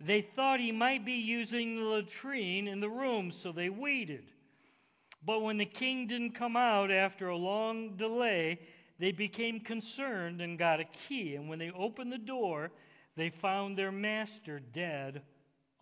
They 0.00 0.22
thought 0.34 0.60
he 0.60 0.72
might 0.72 1.04
be 1.04 1.12
using 1.12 1.76
the 1.76 1.82
latrine 1.82 2.68
in 2.68 2.80
the 2.80 2.88
room, 2.88 3.32
so 3.42 3.52
they 3.52 3.68
waited. 3.68 4.24
But 5.24 5.42
when 5.42 5.58
the 5.58 5.66
king 5.66 6.06
didn't 6.06 6.34
come 6.34 6.56
out 6.56 6.90
after 6.90 7.28
a 7.28 7.36
long 7.36 7.96
delay, 7.96 8.60
they 8.98 9.12
became 9.12 9.60
concerned 9.60 10.40
and 10.40 10.58
got 10.58 10.80
a 10.80 10.84
key. 11.08 11.34
And 11.34 11.48
when 11.48 11.58
they 11.58 11.70
opened 11.70 12.12
the 12.12 12.18
door, 12.18 12.70
they 13.16 13.30
found 13.42 13.76
their 13.76 13.92
master 13.92 14.60
dead 14.72 15.20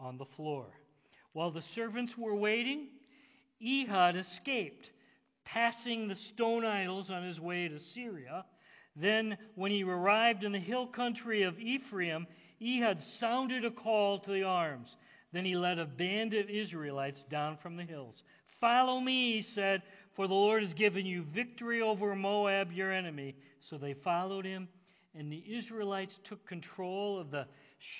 on 0.00 0.18
the 0.18 0.26
floor. 0.37 0.66
While 1.33 1.52
the 1.52 1.62
servants 1.62 2.18
were 2.18 2.35
waiting, 2.35 2.88
Ehud 3.64 4.16
escaped, 4.16 4.90
passing 5.44 6.09
the 6.09 6.16
stone 6.16 6.64
idols 6.64 7.11
on 7.11 7.22
his 7.22 7.38
way 7.38 7.68
to 7.68 7.76
Seirah. 7.76 8.44
Then, 8.96 9.38
when 9.54 9.70
he 9.70 9.85
arrived 9.85 10.42
in 10.42 10.50
the 10.50 10.59
hill 10.59 10.88
country 10.88 11.44
of 11.44 11.61
Ephraim, 11.61 12.26
Ehud 12.62 13.02
sounded 13.20 13.64
a 13.64 13.70
call 13.70 14.18
to 14.20 14.30
the 14.30 14.42
arms. 14.42 14.96
Then 15.32 15.44
he 15.44 15.56
led 15.56 15.78
a 15.78 15.86
band 15.86 16.34
of 16.34 16.48
Israelites 16.48 17.24
down 17.30 17.58
from 17.58 17.76
the 17.76 17.84
hills. 17.84 18.22
Follow 18.60 18.98
me, 19.00 19.34
he 19.34 19.42
said, 19.42 19.82
for 20.16 20.26
the 20.26 20.34
Lord 20.34 20.62
has 20.62 20.72
given 20.72 21.06
you 21.06 21.22
victory 21.34 21.80
over 21.80 22.14
Moab, 22.16 22.72
your 22.72 22.92
enemy. 22.92 23.36
So 23.60 23.78
they 23.78 23.94
followed 23.94 24.44
him, 24.44 24.68
and 25.14 25.30
the 25.30 25.44
Israelites 25.48 26.18
took 26.24 26.44
control 26.46 27.20
of 27.20 27.30
the 27.30 27.46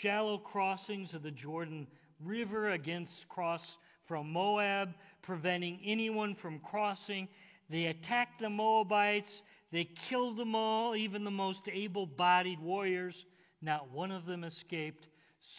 shallow 0.01 0.39
crossings 0.39 1.15
of 1.15 1.23
the 1.23 1.31
Jordan 1.31 1.87
River 2.25 2.71
against 2.71 3.29
cross 3.29 3.63
from 4.07 4.33
Moab, 4.33 4.95
preventing 5.23 5.79
anyone 5.85 6.35
from 6.35 6.59
crossing. 6.59 7.29
They 7.71 7.87
attacked 7.87 8.41
the 8.41 8.51
Moabites. 8.51 9.43
They 9.71 9.89
killed 10.09 10.39
them 10.39 10.55
all, 10.55 10.97
even 10.97 11.23
the 11.23 11.31
most 11.31 11.61
able 11.71 12.07
bodied 12.07 12.59
warriors. 12.59 13.15
Not 13.61 13.91
one 13.91 14.11
of 14.11 14.27
them 14.27 14.45
escaped. 14.45 15.09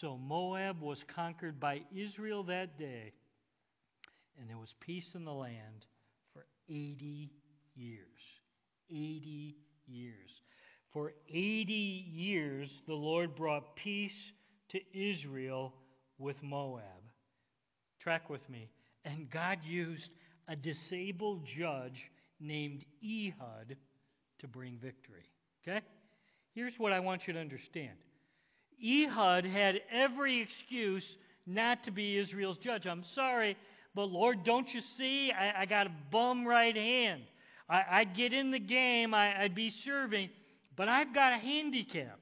So 0.00 0.16
Moab 0.16 0.80
was 0.80 1.04
conquered 1.14 1.58
by 1.58 1.82
Israel 1.94 2.42
that 2.44 2.78
day 2.78 3.12
and 4.40 4.48
there 4.48 4.58
was 4.58 4.74
peace 4.80 5.10
in 5.14 5.24
the 5.24 5.32
land 5.32 5.86
for 6.32 6.46
80 6.68 7.30
years. 7.76 8.20
80 8.88 9.56
years. 9.86 10.30
For 10.92 11.12
80 11.28 11.72
years, 11.72 12.70
the 12.86 12.94
Lord 12.94 13.34
brought 13.36 13.76
peace 13.76 14.32
to 14.70 14.80
Israel 14.92 15.74
with 16.18 16.42
Moab. 16.42 16.82
Track 18.00 18.30
with 18.30 18.48
me. 18.48 18.70
And 19.04 19.30
God 19.30 19.58
used 19.62 20.10
a 20.48 20.56
disabled 20.56 21.44
judge 21.44 22.10
named 22.40 22.84
Ehud 23.04 23.76
to 24.38 24.48
bring 24.48 24.78
victory. 24.78 25.28
Okay? 25.62 25.80
Here's 26.60 26.78
what 26.78 26.92
I 26.92 27.00
want 27.00 27.26
you 27.26 27.32
to 27.32 27.40
understand 27.40 27.96
Ehud 28.84 29.46
had 29.46 29.80
every 29.90 30.42
excuse 30.42 31.06
not 31.46 31.84
to 31.84 31.90
be 31.90 32.18
Israel's 32.18 32.58
judge. 32.58 32.86
I'm 32.86 33.02
sorry, 33.14 33.56
but 33.94 34.10
Lord, 34.10 34.44
don't 34.44 34.68
you 34.74 34.82
see? 34.98 35.32
I, 35.32 35.62
I 35.62 35.64
got 35.64 35.86
a 35.86 35.92
bum 36.10 36.46
right 36.46 36.76
hand. 36.76 37.22
I, 37.66 38.00
would 38.00 38.14
get 38.14 38.34
in 38.34 38.50
the 38.50 38.58
game, 38.58 39.14
I, 39.14 39.42
I'd 39.42 39.54
be 39.54 39.72
serving, 39.86 40.28
but 40.76 40.86
I've 40.86 41.14
got 41.14 41.32
a 41.32 41.38
handicap. 41.38 42.18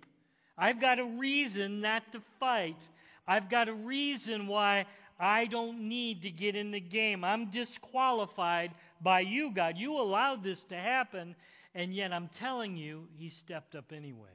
I've 0.56 0.80
got 0.80 1.00
a 1.00 1.04
reason 1.04 1.80
not 1.80 2.04
to 2.12 2.22
fight. 2.38 2.78
I've 3.26 3.50
got 3.50 3.68
a 3.68 3.74
reason 3.74 4.46
why 4.46 4.86
I 5.18 5.46
don't 5.46 5.88
need 5.88 6.22
to 6.22 6.30
get 6.30 6.54
in 6.54 6.70
the 6.70 6.78
game. 6.78 7.24
I'm 7.24 7.50
disqualified 7.50 8.70
by 9.02 9.18
you, 9.18 9.50
God. 9.52 9.74
You 9.76 9.98
allowed 9.98 10.44
this 10.44 10.62
to 10.68 10.76
happen, 10.76 11.34
and 11.74 11.94
yet 11.94 12.12
I'm 12.12 12.30
telling 12.38 12.76
you, 12.76 13.04
he 13.16 13.30
stepped 13.30 13.74
up 13.74 13.92
anyway. 13.94 14.30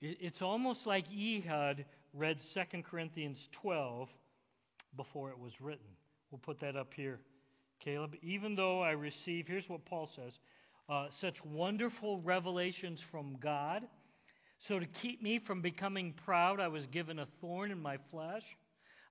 It's 0.00 0.42
almost 0.42 0.86
like 0.86 1.06
Ehud 1.10 1.84
read 2.12 2.38
2 2.52 2.82
Corinthians 2.82 3.38
12 3.62 4.08
before 4.96 5.30
it 5.30 5.38
was 5.38 5.52
written. 5.60 5.86
We'll 6.30 6.40
put 6.40 6.60
that 6.60 6.76
up 6.76 6.92
here, 6.94 7.20
Caleb. 7.80 8.14
Even 8.22 8.54
though 8.54 8.82
I 8.82 8.90
receive, 8.90 9.46
here's 9.46 9.68
what 9.68 9.84
Paul 9.86 10.08
says 10.14 10.38
uh, 10.88 11.06
such 11.20 11.42
wonderful 11.44 12.20
revelations 12.20 13.00
from 13.10 13.36
God. 13.40 13.82
So, 14.68 14.78
to 14.78 14.86
keep 14.86 15.22
me 15.22 15.40
from 15.44 15.62
becoming 15.62 16.14
proud, 16.24 16.60
I 16.60 16.68
was 16.68 16.86
given 16.86 17.18
a 17.18 17.28
thorn 17.40 17.70
in 17.70 17.80
my 17.80 17.98
flesh, 18.10 18.42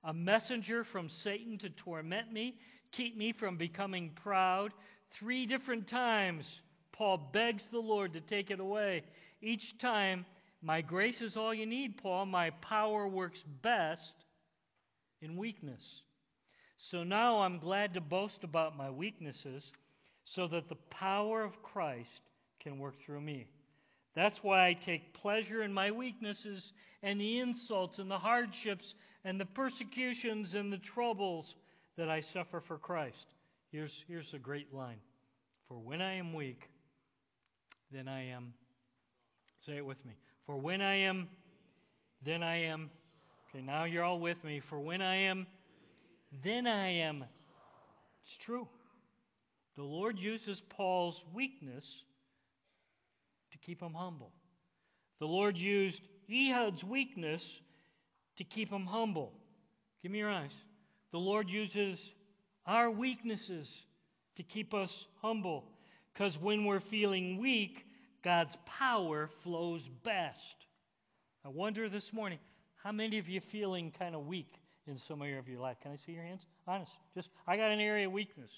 a 0.04 0.14
messenger 0.14 0.84
from 0.84 1.10
Satan 1.24 1.58
to 1.60 1.70
torment 1.70 2.32
me, 2.32 2.56
keep 2.92 3.18
me 3.18 3.34
from 3.34 3.58
becoming 3.58 4.12
proud. 4.24 4.72
Three 5.20 5.46
different 5.46 5.88
times, 5.88 6.46
Paul 6.92 7.30
begs 7.32 7.64
the 7.72 7.80
Lord 7.80 8.14
to 8.14 8.22
take 8.22 8.52
it 8.52 8.60
away. 8.60 9.04
Each 9.42 9.78
time, 9.80 10.26
my 10.62 10.82
grace 10.82 11.22
is 11.22 11.36
all 11.36 11.54
you 11.54 11.66
need, 11.66 11.98
Paul. 11.98 12.26
My 12.26 12.50
power 12.50 13.08
works 13.08 13.44
best 13.62 14.14
in 15.22 15.38
weakness. 15.38 15.84
So 16.92 17.04
now 17.04 17.42
I'm 17.42 17.60
glad 17.60 17.94
to 17.94 18.02
boast 18.02 18.44
about 18.44 18.78
my 18.78 18.90
weaknesses 18.90 19.64
so 20.26 20.48
that 20.48 20.70
the 20.70 20.78
power 20.90 21.44
of 21.44 21.62
Christ 21.62 22.22
can 22.62 22.80
work 22.80 22.96
through 23.06 23.22
me. 23.22 23.48
That's 24.16 24.38
why 24.42 24.68
I 24.68 24.74
take 24.74 25.14
pleasure 25.14 25.64
in 25.64 25.74
my 25.74 25.92
weaknesses 25.92 26.64
and 27.02 27.20
the 27.20 27.40
insults 27.40 28.00
and 28.00 28.10
the 28.10 28.18
hardships 28.18 28.94
and 29.26 29.40
the 29.40 29.46
persecutions 29.46 30.54
and 30.54 30.72
the 30.72 30.78
troubles 30.78 31.56
that 31.98 32.10
I 32.10 32.22
suffer 32.22 32.62
for 32.68 32.78
Christ. 32.78 33.26
Here's, 33.74 33.92
here's 34.08 34.34
a 34.34 34.40
great 34.40 34.74
line 34.74 35.00
For 35.68 35.78
when 35.78 36.02
I 36.02 36.14
am 36.14 36.34
weak, 36.34 36.70
then 37.92 38.08
I 38.08 38.30
am, 38.30 38.54
say 39.66 39.76
it 39.76 39.86
with 39.86 40.04
me. 40.06 40.14
For 40.46 40.56
when 40.56 40.82
I 40.82 40.96
am, 40.96 41.28
then 42.26 42.42
I 42.42 42.68
am 42.68 42.90
Okay, 43.54 43.64
now 43.64 43.84
you're 43.84 44.04
all 44.04 44.20
with 44.20 44.44
me. 44.44 44.62
For 44.70 44.80
when 44.80 45.02
I 45.02 45.16
am, 45.16 45.46
then 46.44 46.66
I 46.66 46.88
am. 46.90 47.24
It's 48.24 48.46
true. 48.46 48.68
The 49.76 49.84
Lord 49.84 50.18
uses 50.18 50.62
Paul's 50.70 51.22
weakness 51.34 51.86
to 53.52 53.58
keep 53.60 53.82
him 53.82 53.94
humble. 53.94 54.32
The 55.20 55.28
Lord 55.28 55.56
used 55.56 56.02
Ehud's 56.32 56.84
weakness 56.84 57.44
to 58.38 58.44
keep 58.44 58.72
him 58.72 58.88
humble. 58.88 59.32
Give 60.02 60.12
me 60.12 60.18
your 60.20 60.32
eyes. 60.32 60.54
The 61.12 61.20
Lord 61.20 61.48
uses 61.48 62.00
our 62.66 62.90
weaknesses 62.90 63.70
to 64.38 64.44
keep 64.44 64.74
us 64.74 64.92
humble. 65.22 65.66
Because 66.14 66.38
when 66.40 66.66
we're 66.66 66.82
feeling 66.92 67.40
weak, 67.40 67.86
God's 68.24 68.56
power 68.66 69.30
flows 69.44 69.82
best. 70.04 70.40
I 71.46 71.50
wonder 71.50 71.90
this 71.90 72.12
morning 72.14 72.40
how 72.84 72.92
many 72.92 73.18
of 73.20 73.28
you 73.28 73.42
feeling 73.52 73.92
kind 73.98 74.16
of 74.16 74.26
weak 74.26 74.54
in 74.88 74.98
some 75.08 75.22
area 75.22 75.40
of 75.40 75.48
your 75.48 75.60
life? 75.60 75.78
Can 75.82 75.92
I 75.92 75.96
see 75.96 76.12
your 76.12 76.24
hands? 76.24 76.42
Honest. 76.68 76.92
Just 77.16 77.30
I 77.48 77.58
got 77.58 77.72
an 77.72 77.80
area 77.80 78.08
of 78.08 78.14
weakness. 78.14 78.50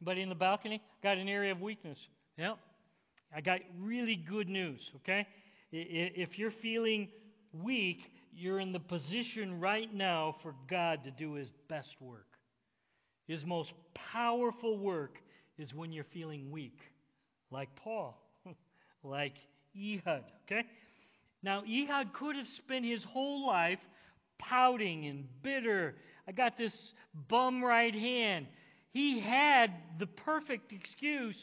Anybody 0.00 0.22
in 0.22 0.28
the 0.28 0.34
balcony 0.34 0.82
got 1.02 1.16
an 1.18 1.28
area 1.28 1.52
of 1.52 1.60
weakness? 1.60 1.98
Yep. 2.38 2.58
I 3.34 3.40
got 3.40 3.60
really 3.80 4.16
good 4.16 4.48
news, 4.48 4.80
okay? 4.96 5.26
If 5.72 6.38
you're 6.38 6.50
feeling 6.50 7.08
weak, 7.52 8.10
you're 8.34 8.60
in 8.60 8.72
the 8.72 8.80
position 8.80 9.58
right 9.58 9.92
now 9.92 10.36
for 10.42 10.54
God 10.68 11.04
to 11.04 11.10
do 11.10 11.34
his 11.34 11.48
best 11.68 11.96
work. 12.00 12.26
His 13.26 13.44
most 13.44 13.72
powerful 13.94 14.78
work 14.78 15.18
is 15.58 15.74
when 15.74 15.92
you're 15.92 16.04
feeling 16.04 16.50
weak, 16.50 16.78
like 17.50 17.68
Paul, 17.76 18.20
like 19.02 19.34
Ehud, 19.76 20.24
okay? 20.44 20.66
Now, 21.42 21.62
Ehud 21.62 22.12
could 22.12 22.36
have 22.36 22.46
spent 22.46 22.84
his 22.84 23.02
whole 23.04 23.46
life 23.46 23.80
pouting 24.38 25.06
and 25.06 25.26
bitter. 25.42 25.94
I 26.28 26.32
got 26.32 26.56
this 26.56 26.74
bum 27.28 27.64
right 27.64 27.94
hand. 27.94 28.46
He 28.92 29.20
had 29.20 29.72
the 29.98 30.06
perfect 30.06 30.72
excuse. 30.72 31.36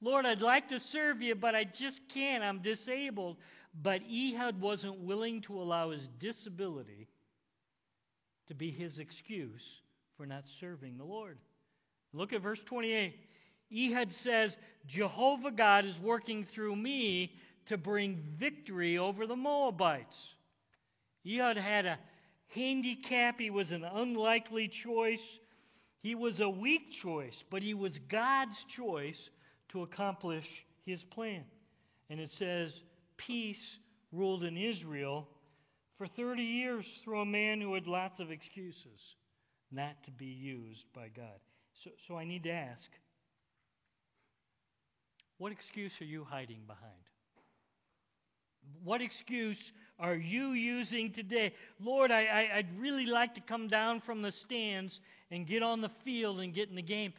Lord, 0.00 0.26
I'd 0.26 0.40
like 0.40 0.68
to 0.68 0.80
serve 0.80 1.22
you, 1.22 1.34
but 1.34 1.54
I 1.54 1.64
just 1.64 2.00
can't. 2.12 2.44
I'm 2.44 2.62
disabled. 2.62 3.36
But 3.82 4.00
Ehud 4.02 4.60
wasn't 4.60 5.00
willing 5.00 5.42
to 5.42 5.60
allow 5.60 5.90
his 5.90 6.08
disability 6.18 7.08
to 8.48 8.54
be 8.54 8.70
his 8.70 8.98
excuse 8.98 9.62
for 10.16 10.26
not 10.26 10.44
serving 10.60 10.96
the 10.96 11.04
Lord. 11.04 11.38
Look 12.12 12.32
at 12.32 12.42
verse 12.42 12.62
28. 12.64 13.14
Ehud 13.72 14.12
says, 14.22 14.56
Jehovah 14.86 15.50
God 15.50 15.84
is 15.84 15.98
working 16.00 16.46
through 16.46 16.76
me 16.76 17.32
to 17.66 17.76
bring 17.76 18.22
victory 18.38 18.96
over 18.96 19.26
the 19.26 19.36
Moabites. 19.36 20.16
Ehud 21.26 21.56
had 21.56 21.86
a 21.86 21.98
handicap, 22.48 23.40
he 23.40 23.50
was 23.50 23.72
an 23.72 23.84
unlikely 23.84 24.68
choice. 24.68 25.20
He 26.02 26.14
was 26.14 26.38
a 26.38 26.48
weak 26.48 26.92
choice, 27.02 27.42
but 27.50 27.62
he 27.62 27.74
was 27.74 27.98
God's 28.08 28.56
choice 28.76 29.30
to 29.70 29.82
accomplish 29.82 30.46
his 30.84 31.02
plan. 31.04 31.42
And 32.08 32.20
it 32.20 32.30
says, 32.30 32.72
Peace 33.16 33.76
ruled 34.12 34.44
in 34.44 34.56
Israel 34.56 35.26
for 35.98 36.06
30 36.06 36.42
years 36.42 36.86
through 37.02 37.20
a 37.20 37.26
man 37.26 37.60
who 37.60 37.74
had 37.74 37.88
lots 37.88 38.20
of 38.20 38.30
excuses 38.30 39.16
not 39.70 40.02
to 40.04 40.10
be 40.10 40.26
used 40.26 40.84
by 40.94 41.08
God. 41.14 41.40
So, 41.84 41.90
so 42.08 42.16
I 42.16 42.24
need 42.24 42.44
to 42.44 42.50
ask 42.50 42.88
what 45.38 45.52
excuse 45.52 45.92
are 46.00 46.06
you 46.06 46.24
hiding 46.24 46.60
behind? 46.66 46.92
What 48.82 49.00
excuse 49.00 49.58
are 49.98 50.14
you 50.14 50.52
using 50.52 51.12
today? 51.12 51.52
Lord, 51.80 52.10
I, 52.10 52.48
would 52.56 52.80
really 52.80 53.06
like 53.06 53.34
to 53.34 53.40
come 53.40 53.68
down 53.68 54.00
from 54.00 54.22
the 54.22 54.32
stands 54.44 54.98
and 55.30 55.46
get 55.46 55.62
on 55.62 55.80
the 55.82 55.90
field 56.04 56.40
and 56.40 56.54
get 56.54 56.68
in 56.68 56.76
the 56.76 56.82
game, 56.82 57.12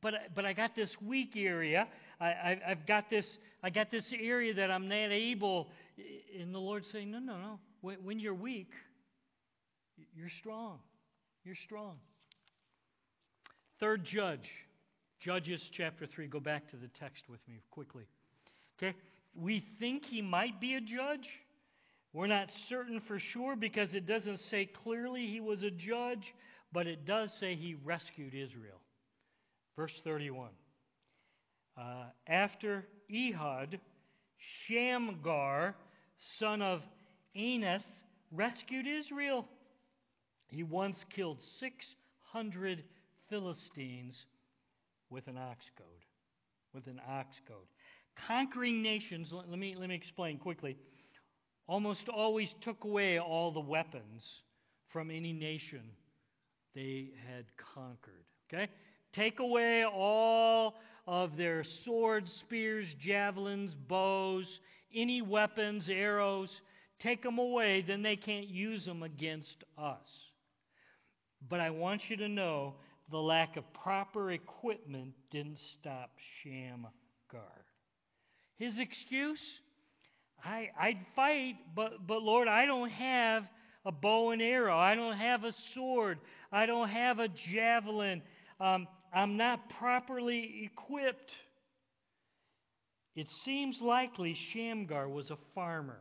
but, 0.00 0.14
but 0.34 0.44
I 0.44 0.54
got 0.54 0.74
this 0.74 0.90
weak 1.00 1.34
area. 1.36 1.86
I, 2.20 2.58
I've 2.66 2.86
got 2.86 3.10
this, 3.10 3.26
I 3.62 3.70
got 3.70 3.90
this 3.90 4.04
area 4.18 4.54
that 4.54 4.70
I'm 4.70 4.88
not 4.88 5.12
able. 5.12 5.68
And 6.40 6.54
the 6.54 6.58
Lord's 6.58 6.90
saying, 6.90 7.10
no, 7.10 7.18
no, 7.18 7.36
no. 7.38 7.58
When, 7.80 7.96
when 8.04 8.18
you're 8.18 8.34
weak, 8.34 8.72
you're 10.16 10.30
strong. 10.40 10.78
You're 11.48 11.56
strong. 11.64 11.96
Third 13.80 14.04
judge, 14.04 14.46
Judges 15.18 15.62
chapter 15.72 16.04
3. 16.04 16.26
Go 16.26 16.40
back 16.40 16.70
to 16.72 16.76
the 16.76 16.88
text 17.00 17.22
with 17.26 17.40
me 17.48 17.62
quickly. 17.70 18.04
Okay? 18.76 18.94
We 19.34 19.64
think 19.78 20.04
he 20.04 20.20
might 20.20 20.60
be 20.60 20.74
a 20.74 20.82
judge. 20.82 21.26
We're 22.12 22.26
not 22.26 22.50
certain 22.68 23.00
for 23.08 23.18
sure 23.18 23.56
because 23.56 23.94
it 23.94 24.04
doesn't 24.04 24.40
say 24.50 24.68
clearly 24.84 25.26
he 25.26 25.40
was 25.40 25.62
a 25.62 25.70
judge, 25.70 26.34
but 26.70 26.86
it 26.86 27.06
does 27.06 27.32
say 27.40 27.54
he 27.54 27.76
rescued 27.82 28.34
Israel. 28.34 28.82
Verse 29.74 29.98
31. 30.04 30.50
Uh, 31.78 31.82
after 32.26 32.84
Ehud, 33.10 33.80
Shamgar, 34.66 35.74
son 36.38 36.60
of 36.60 36.82
Anath, 37.34 37.84
rescued 38.32 38.86
Israel. 38.86 39.46
He 40.48 40.62
once 40.62 41.04
killed 41.14 41.38
600 41.60 42.82
Philistines 43.28 44.26
with 45.10 45.26
an 45.28 45.36
ox 45.36 45.64
goad. 45.76 45.86
With 46.74 46.86
an 46.86 47.00
ox 47.08 47.36
goad. 47.46 47.66
Conquering 48.26 48.82
nations, 48.82 49.32
let 49.32 49.58
me, 49.58 49.74
let 49.78 49.88
me 49.88 49.94
explain 49.94 50.38
quickly, 50.38 50.76
almost 51.66 52.08
always 52.08 52.52
took 52.62 52.84
away 52.84 53.18
all 53.18 53.52
the 53.52 53.60
weapons 53.60 54.24
from 54.92 55.10
any 55.10 55.32
nation 55.32 55.82
they 56.74 57.10
had 57.30 57.44
conquered. 57.74 58.24
Okay? 58.52 58.68
Take 59.12 59.40
away 59.40 59.84
all 59.84 60.74
of 61.06 61.36
their 61.36 61.64
swords, 61.84 62.32
spears, 62.40 62.86
javelins, 63.00 63.74
bows, 63.88 64.60
any 64.94 65.22
weapons, 65.22 65.88
arrows. 65.88 66.50
Take 66.98 67.22
them 67.22 67.38
away, 67.38 67.84
then 67.86 68.02
they 68.02 68.16
can't 68.16 68.48
use 68.48 68.84
them 68.84 69.02
against 69.02 69.64
us. 69.76 70.06
But 71.48 71.60
I 71.60 71.70
want 71.70 72.02
you 72.08 72.16
to 72.16 72.28
know 72.28 72.74
the 73.10 73.18
lack 73.18 73.56
of 73.56 73.64
proper 73.72 74.32
equipment 74.32 75.14
didn't 75.30 75.58
stop 75.78 76.10
Shamgar. 76.42 76.90
His 78.58 78.78
excuse? 78.78 79.40
I, 80.44 80.70
I'd 80.78 80.98
fight, 81.14 81.56
but, 81.74 82.06
but 82.06 82.22
Lord, 82.22 82.48
I 82.48 82.66
don't 82.66 82.90
have 82.90 83.44
a 83.84 83.92
bow 83.92 84.30
and 84.30 84.42
arrow. 84.42 84.76
I 84.76 84.94
don't 84.94 85.16
have 85.16 85.44
a 85.44 85.52
sword. 85.74 86.18
I 86.52 86.66
don't 86.66 86.88
have 86.88 87.18
a 87.18 87.28
javelin. 87.28 88.22
Um, 88.60 88.86
I'm 89.14 89.36
not 89.36 89.70
properly 89.78 90.70
equipped. 90.70 91.32
It 93.16 93.28
seems 93.44 93.80
likely 93.80 94.36
Shamgar 94.52 95.08
was 95.08 95.30
a 95.30 95.38
farmer 95.54 96.00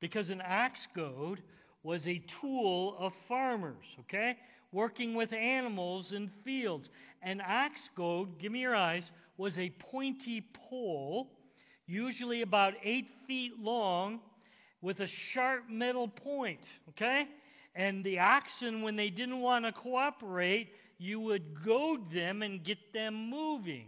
because 0.00 0.28
an 0.28 0.42
ox 0.46 0.78
goad 0.94 1.40
was 1.86 2.04
a 2.08 2.20
tool 2.40 2.96
of 2.98 3.12
farmers, 3.28 3.86
okay? 4.00 4.36
Working 4.72 5.14
with 5.14 5.32
animals 5.32 6.10
in 6.10 6.28
fields. 6.44 6.88
An 7.22 7.40
ox 7.40 7.78
goad, 7.96 8.40
give 8.40 8.50
me 8.50 8.58
your 8.58 8.74
eyes, 8.74 9.04
was 9.36 9.56
a 9.56 9.70
pointy 9.78 10.44
pole, 10.68 11.30
usually 11.86 12.42
about 12.42 12.74
eight 12.82 13.06
feet 13.28 13.52
long, 13.60 14.18
with 14.82 14.98
a 14.98 15.06
sharp 15.06 15.70
metal 15.70 16.08
point, 16.08 16.58
okay? 16.88 17.28
And 17.76 18.02
the 18.02 18.18
oxen, 18.18 18.82
when 18.82 18.96
they 18.96 19.08
didn't 19.08 19.40
want 19.40 19.64
to 19.64 19.70
cooperate, 19.70 20.70
you 20.98 21.20
would 21.20 21.64
goad 21.64 22.12
them 22.12 22.42
and 22.42 22.64
get 22.64 22.78
them 22.92 23.30
moving. 23.30 23.86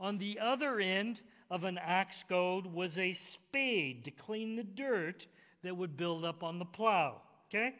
On 0.00 0.16
the 0.16 0.38
other 0.42 0.80
end 0.80 1.20
of 1.50 1.64
an 1.64 1.78
ox 1.86 2.14
goad 2.30 2.66
was 2.66 2.96
a 2.96 3.14
spade 3.34 4.06
to 4.06 4.10
clean 4.10 4.56
the 4.56 4.64
dirt 4.64 5.26
that 5.62 5.76
would 5.76 5.98
build 5.98 6.24
up 6.24 6.42
on 6.42 6.58
the 6.58 6.64
plow. 6.64 7.20
Okay? 7.48 7.74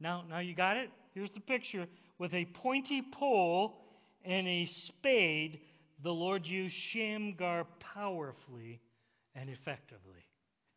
Now, 0.00 0.24
now 0.28 0.38
you 0.38 0.54
got 0.54 0.76
it? 0.76 0.90
Here's 1.14 1.30
the 1.32 1.40
picture. 1.40 1.86
With 2.18 2.34
a 2.34 2.44
pointy 2.46 3.02
pole 3.12 3.76
and 4.24 4.46
a 4.46 4.68
spade, 4.86 5.60
the 6.02 6.12
Lord 6.12 6.46
used 6.46 6.74
Shamgar 6.74 7.66
powerfully 7.94 8.80
and 9.34 9.50
effectively. 9.50 10.24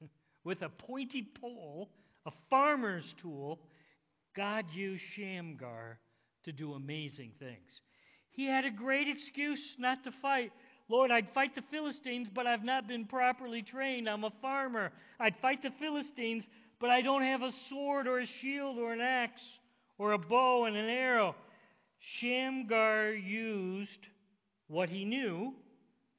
With 0.43 0.61
a 0.61 0.69
pointy 0.69 1.27
pole, 1.39 1.89
a 2.25 2.31
farmer's 2.49 3.13
tool, 3.21 3.59
God 4.35 4.65
used 4.73 5.03
Shamgar 5.15 5.99
to 6.43 6.51
do 6.51 6.73
amazing 6.73 7.31
things. 7.39 7.81
He 8.31 8.45
had 8.45 8.65
a 8.65 8.71
great 8.71 9.07
excuse 9.07 9.61
not 9.77 10.03
to 10.03 10.11
fight. 10.11 10.51
Lord, 10.89 11.11
I'd 11.11 11.29
fight 11.33 11.55
the 11.55 11.63
Philistines, 11.71 12.27
but 12.33 12.45
I've 12.45 12.63
not 12.63 12.87
been 12.87 13.05
properly 13.05 13.61
trained. 13.61 14.09
I'm 14.09 14.23
a 14.23 14.33
farmer. 14.41 14.91
I'd 15.19 15.35
fight 15.41 15.61
the 15.61 15.71
Philistines, 15.79 16.47
but 16.79 16.89
I 16.89 17.01
don't 17.01 17.23
have 17.23 17.41
a 17.41 17.51
sword 17.69 18.07
or 18.07 18.19
a 18.19 18.25
shield 18.25 18.77
or 18.77 18.93
an 18.93 19.01
axe 19.01 19.43
or 19.97 20.13
a 20.13 20.17
bow 20.17 20.65
and 20.65 20.75
an 20.75 20.89
arrow. 20.89 21.35
Shamgar 21.99 23.13
used 23.13 24.07
what 24.67 24.89
he 24.89 25.05
knew. 25.05 25.53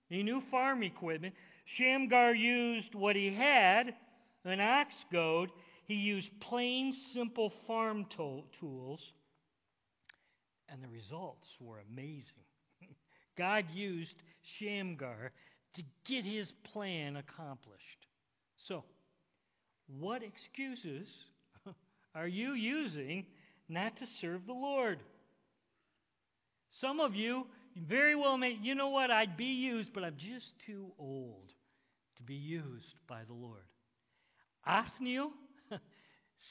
He 0.09 0.23
knew 0.23 0.43
farm 0.51 0.83
equipment. 0.83 1.35
Shamgar 1.67 2.35
used 2.35 2.95
what 2.95 3.17
he 3.17 3.33
had 3.33 3.95
an 4.45 4.61
ox 4.61 4.95
goad. 5.11 5.51
He 5.87 5.95
used 5.95 6.29
plain, 6.41 6.95
simple 7.13 7.53
farm 7.67 8.07
to- 8.17 8.45
tools 8.61 9.01
and 10.75 10.83
the 10.83 10.89
results 10.89 11.49
were 11.61 11.81
amazing. 11.91 12.45
God 13.39 13.67
used 13.73 14.17
Shamgar 14.59 15.33
to 15.75 15.83
get 16.05 16.25
his 16.25 16.53
plan 16.73 17.17
accomplished. 17.17 18.07
So, 18.57 18.85
what 19.87 20.23
excuses 20.23 21.09
are 22.15 22.29
you 22.29 22.55
using 22.55 23.27
not 23.69 23.97
to 23.99 24.07
serve 24.21 24.47
the 24.47 24.53
Lord? 24.53 24.99
Some 26.81 27.01
of 27.01 27.15
you 27.15 27.47
very 27.77 28.15
well 28.15 28.37
may, 28.37 28.57
you 28.63 28.75
know 28.75 28.89
what, 28.89 29.11
I'd 29.11 29.37
be 29.37 29.45
used, 29.45 29.93
but 29.93 30.05
I'm 30.05 30.17
just 30.17 30.47
too 30.67 30.93
old 30.99 31.53
to 32.17 32.23
be 32.23 32.35
used 32.35 32.95
by 33.09 33.23
the 33.27 33.33
Lord. 33.33 33.65
Othniel, 34.67 35.31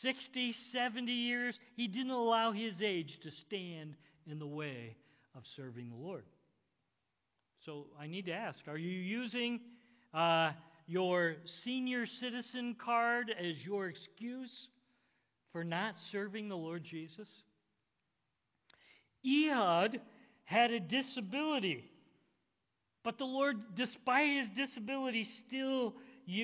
60, 0.02 0.54
70 0.72 1.12
years, 1.12 1.56
he 1.76 1.88
didn't 1.88 2.12
allow 2.12 2.52
his 2.52 2.82
age 2.82 3.20
to 3.24 3.32
stand 3.32 3.96
in 4.30 4.40
the 4.40 4.48
way 4.48 4.96
of 5.36 5.44
serving 5.56 5.90
the 5.90 5.96
Lord. 5.96 6.26
So 7.66 7.86
I 8.00 8.08
need 8.08 8.26
to 8.26 8.34
ask 8.34 8.60
are 8.68 8.78
you 8.78 8.90
using 8.90 9.62
uh, 10.14 10.52
your 10.88 11.36
senior 11.64 12.06
citizen 12.06 12.76
card 12.84 13.34
as 13.40 13.66
your 13.66 13.88
excuse 13.88 14.68
for 15.52 15.64
not 15.64 15.96
serving 16.12 16.50
the 16.50 16.58
Lord 16.58 16.84
Jesus? 16.84 17.30
Ehud 19.26 20.02
had 20.44 20.72
a 20.72 20.80
disability, 20.80 21.90
but 23.04 23.18
the 23.18 23.26
Lord, 23.26 23.58
despite 23.76 24.30
his 24.30 24.50
disability, 24.50 25.26
still 25.48 25.94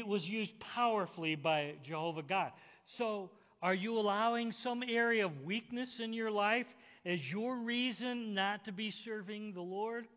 was 0.05 0.25
used 0.25 0.57
powerfully 0.59 1.35
by 1.35 1.73
Jehovah 1.83 2.23
God. 2.23 2.51
So, 2.97 3.29
are 3.61 3.73
you 3.73 3.99
allowing 3.99 4.53
some 4.63 4.83
area 4.83 5.25
of 5.25 5.43
weakness 5.43 5.99
in 5.99 6.13
your 6.13 6.31
life 6.31 6.67
as 7.05 7.19
your 7.29 7.57
reason 7.57 8.33
not 8.33 8.65
to 8.65 8.71
be 8.71 8.91
serving 9.03 9.53
the 9.53 9.61
Lord? 9.61 10.07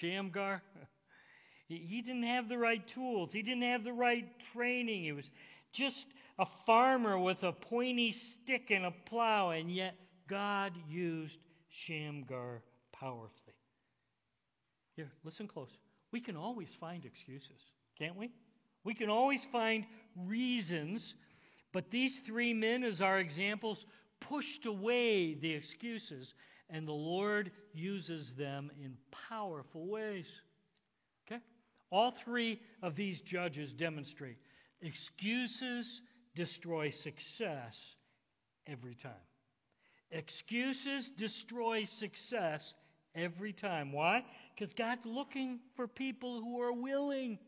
Shamgar, 0.00 0.62
he 1.76 2.02
didn't 2.02 2.24
have 2.24 2.48
the 2.48 2.58
right 2.58 2.86
tools, 2.88 3.32
he 3.32 3.42
didn't 3.42 3.62
have 3.62 3.84
the 3.84 3.92
right 3.92 4.26
training. 4.52 5.04
He 5.04 5.12
was 5.12 5.30
just 5.72 6.06
a 6.38 6.46
farmer 6.66 7.18
with 7.18 7.42
a 7.42 7.52
pointy 7.52 8.12
stick 8.12 8.70
and 8.70 8.84
a 8.84 8.94
plow, 9.06 9.50
and 9.50 9.72
yet 9.72 9.94
God 10.28 10.72
used 10.88 11.38
Shamgar 11.86 12.62
powerfully. 12.92 13.54
Here, 14.96 15.10
listen 15.24 15.46
close. 15.46 15.70
We 16.12 16.20
can 16.20 16.36
always 16.36 16.68
find 16.80 17.04
excuses, 17.04 17.60
can't 17.98 18.16
we? 18.16 18.30
We 18.82 18.94
can 18.94 19.10
always 19.10 19.46
find 19.52 19.84
reasons, 20.16 21.14
but 21.72 21.90
these 21.90 22.20
three 22.26 22.52
men, 22.52 22.82
as 22.82 23.00
our 23.00 23.20
examples, 23.20 23.84
pushed 24.20 24.66
away 24.66 25.34
the 25.34 25.52
excuses, 25.52 26.34
and 26.68 26.86
the 26.86 26.92
Lord 26.92 27.50
uses 27.72 28.32
them 28.36 28.70
in 28.82 28.96
powerful 29.28 29.86
ways. 29.86 30.26
All 31.90 32.14
three 32.24 32.60
of 32.82 32.94
these 32.96 33.20
judges 33.22 33.72
demonstrate 33.72 34.36
excuses 34.80 36.00
destroy 36.34 36.90
success 36.90 37.76
every 38.66 38.94
time. 38.94 39.12
Excuses 40.12 41.10
destroy 41.18 41.84
success 41.98 42.62
every 43.14 43.52
time. 43.52 43.92
Why? 43.92 44.24
Because 44.54 44.72
God's 44.72 45.04
looking 45.04 45.60
for 45.76 45.86
people 45.86 46.40
who 46.40 46.60
are 46.60 46.72
willing, 46.72 47.38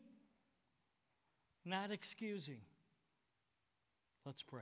not 1.65 1.91
excusing. 1.91 2.59
Let's 4.25 4.43
pray. 4.47 4.61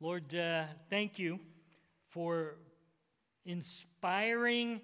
Lord, 0.00 0.34
uh, 0.34 0.64
thank 0.90 1.18
you 1.18 1.38
for 2.12 2.56
inspiring 3.44 4.80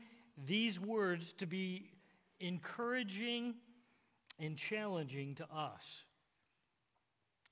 these 0.46 0.78
words 0.78 1.24
to 1.38 1.46
be 1.46 1.91
encouraging 2.42 3.54
and 4.38 4.58
challenging 4.68 5.36
to 5.36 5.44
us. 5.44 5.82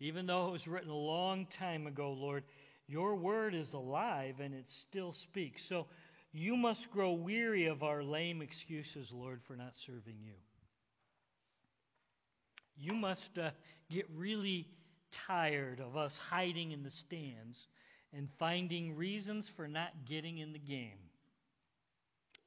Even 0.01 0.27
though 0.27 0.49
it 0.49 0.53
was 0.53 0.67
written 0.67 0.91
a 0.91 0.95
long 0.95 1.47
time 1.59 1.87
ago, 1.87 2.13
Lord, 2.13 2.45
your 2.89 3.15
word 3.15 3.55
is 3.55 3.73
alive 3.73 4.37
and 4.41 4.55
it 4.55 4.65
still 4.89 5.13
speaks. 5.13 5.63
So 5.69 5.87
you 6.33 6.57
must 6.57 6.91
grow 6.91 7.13
weary 7.13 7.67
of 7.67 7.83
our 7.83 8.03
lame 8.03 8.43
excuses, 8.43 9.09
Lord, 9.13 9.41
for 9.47 9.57
not 9.57 9.73
serving 9.87 10.17
you. 10.21 10.35
You 12.77 12.95
must 12.95 13.39
uh, 13.41 13.51
get 13.91 14.07
really 14.17 14.67
tired 15.27 15.81
of 15.81 15.97
us 15.97 16.13
hiding 16.31 16.73
in 16.73 16.83
the 16.83 16.91
stands 16.91 17.59
and 18.13 18.29
finding 18.39 18.97
reasons 18.97 19.47
for 19.55 19.69
not 19.69 19.91
getting 20.09 20.39
in 20.39 20.53
the 20.53 20.59
game 20.59 20.99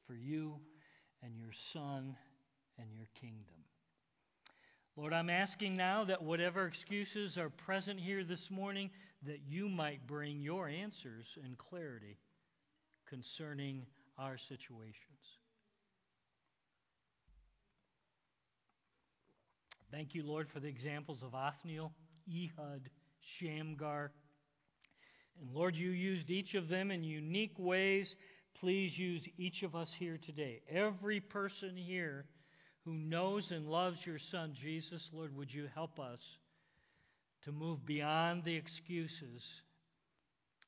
for 0.07 0.15
you 0.15 0.55
and 1.21 1.37
your 1.37 1.51
Son 1.71 2.15
and 2.77 2.87
your 2.95 3.07
kingdom. 3.19 3.63
Lord, 4.95 5.13
I'm 5.13 5.29
asking 5.29 5.75
now 5.75 6.03
that 6.05 6.21
whatever 6.21 6.67
excuses 6.67 7.37
are 7.37 7.49
present 7.49 7.99
here 7.99 8.23
this 8.23 8.51
morning, 8.51 8.91
that 9.25 9.39
you 9.47 9.67
might 9.67 10.05
bring 10.05 10.41
your 10.41 10.67
answers 10.67 11.25
and 11.43 11.57
clarity 11.57 12.19
concerning 13.09 13.85
our 14.17 14.37
situations. 14.37 14.93
Thank 19.91 20.15
you, 20.15 20.23
Lord, 20.23 20.47
for 20.51 20.59
the 20.59 20.67
examples 20.67 21.23
of 21.23 21.33
Othniel, 21.35 21.91
Ehud, 22.27 22.89
Shamgar. 23.37 24.11
And 25.39 25.51
Lord, 25.53 25.75
you 25.75 25.89
used 25.89 26.29
each 26.29 26.53
of 26.53 26.67
them 26.67 26.91
in 26.91 27.03
unique 27.03 27.57
ways. 27.57 28.15
Please 28.59 28.97
use 28.97 29.27
each 29.37 29.63
of 29.63 29.75
us 29.75 29.91
here 29.97 30.19
today. 30.23 30.61
Every 30.69 31.19
person 31.19 31.75
here 31.75 32.25
who 32.85 32.93
knows 32.93 33.51
and 33.51 33.67
loves 33.67 33.97
your 34.05 34.19
Son, 34.31 34.53
Jesus, 34.61 35.09
Lord, 35.13 35.35
would 35.35 35.53
you 35.53 35.67
help 35.73 35.99
us 35.99 36.19
to 37.45 37.51
move 37.51 37.85
beyond 37.85 38.43
the 38.43 38.55
excuses 38.55 39.43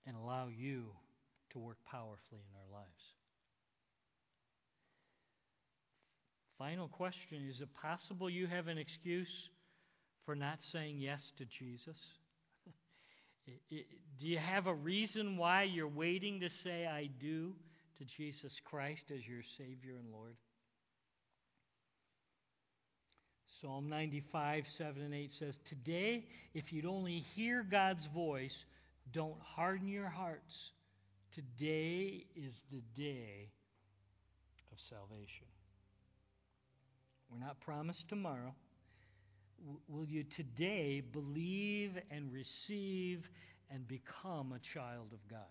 and 0.05 0.15
allow 0.15 0.47
you 0.47 0.85
to 1.51 1.59
work 1.59 1.77
powerfully 1.89 2.41
in 2.49 2.55
our 2.57 2.79
lives. 2.79 2.89
Final 6.57 6.87
question 6.87 7.47
Is 7.49 7.61
it 7.61 7.73
possible 7.73 8.29
you 8.29 8.47
have 8.47 8.67
an 8.67 8.77
excuse 8.77 9.49
for 10.25 10.35
not 10.35 10.59
saying 10.71 10.99
yes 10.99 11.21
to 11.37 11.45
Jesus? 11.45 11.97
do 13.69 14.27
you 14.27 14.37
have 14.37 14.67
a 14.67 14.73
reason 14.73 15.37
why 15.37 15.63
you're 15.63 15.87
waiting 15.87 16.39
to 16.41 16.49
say 16.63 16.85
I 16.85 17.09
do 17.19 17.53
to 17.97 18.05
Jesus 18.17 18.53
Christ 18.65 19.05
as 19.13 19.27
your 19.27 19.43
Savior 19.57 19.95
and 19.97 20.11
Lord? 20.11 20.35
Psalm 23.65 23.89
95, 23.89 24.63
7 24.77 25.01
and 25.01 25.13
8 25.13 25.31
says, 25.39 25.57
Today, 25.67 26.25
if 26.53 26.71
you'd 26.71 26.85
only 26.85 27.25
hear 27.35 27.65
God's 27.69 28.05
voice, 28.13 28.55
don't 29.11 29.39
harden 29.41 29.87
your 29.87 30.07
hearts 30.07 30.53
Today 31.35 32.25
is 32.33 32.53
the 32.71 32.81
day 32.95 33.49
of 34.71 34.77
salvation. 34.89 35.47
We're 37.29 37.45
not 37.45 37.59
promised 37.59 38.07
tomorrow. 38.07 38.55
Will 39.89 40.05
you 40.05 40.23
today 40.23 41.01
believe 41.01 41.91
and 42.09 42.31
receive 42.31 43.27
and 43.69 43.85
become 43.85 44.53
a 44.53 44.59
child 44.73 45.07
of 45.11 45.19
God? 45.29 45.41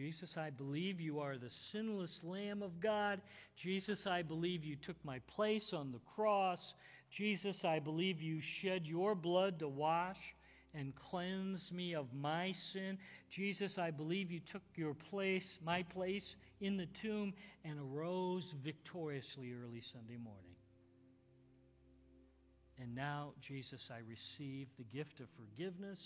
Jesus, 0.00 0.34
I 0.38 0.48
believe 0.48 0.98
you 0.98 1.20
are 1.20 1.36
the 1.36 1.50
sinless 1.70 2.20
Lamb 2.22 2.62
of 2.62 2.80
God. 2.80 3.20
Jesus, 3.62 4.06
I 4.06 4.22
believe 4.22 4.64
you 4.64 4.74
took 4.76 4.96
my 5.04 5.18
place 5.36 5.72
on 5.74 5.92
the 5.92 6.00
cross. 6.14 6.58
Jesus, 7.14 7.62
I 7.64 7.80
believe 7.80 8.18
you 8.18 8.40
shed 8.62 8.86
your 8.86 9.14
blood 9.14 9.58
to 9.58 9.68
wash 9.68 10.16
and 10.72 10.94
cleanse 11.10 11.70
me 11.70 11.94
of 11.94 12.06
my 12.14 12.54
sin. 12.72 12.96
Jesus, 13.30 13.76
I 13.76 13.90
believe 13.90 14.30
you 14.30 14.40
took 14.50 14.62
your 14.74 14.94
place, 14.94 15.46
my 15.62 15.82
place, 15.82 16.34
in 16.62 16.78
the 16.78 16.88
tomb 17.02 17.34
and 17.66 17.78
arose 17.78 18.54
victoriously 18.64 19.52
early 19.52 19.82
Sunday 19.92 20.16
morning. 20.16 20.56
And 22.80 22.94
now, 22.94 23.32
Jesus, 23.46 23.82
I 23.90 23.98
receive 24.08 24.68
the 24.78 24.96
gift 24.96 25.20
of 25.20 25.26
forgiveness. 25.36 25.98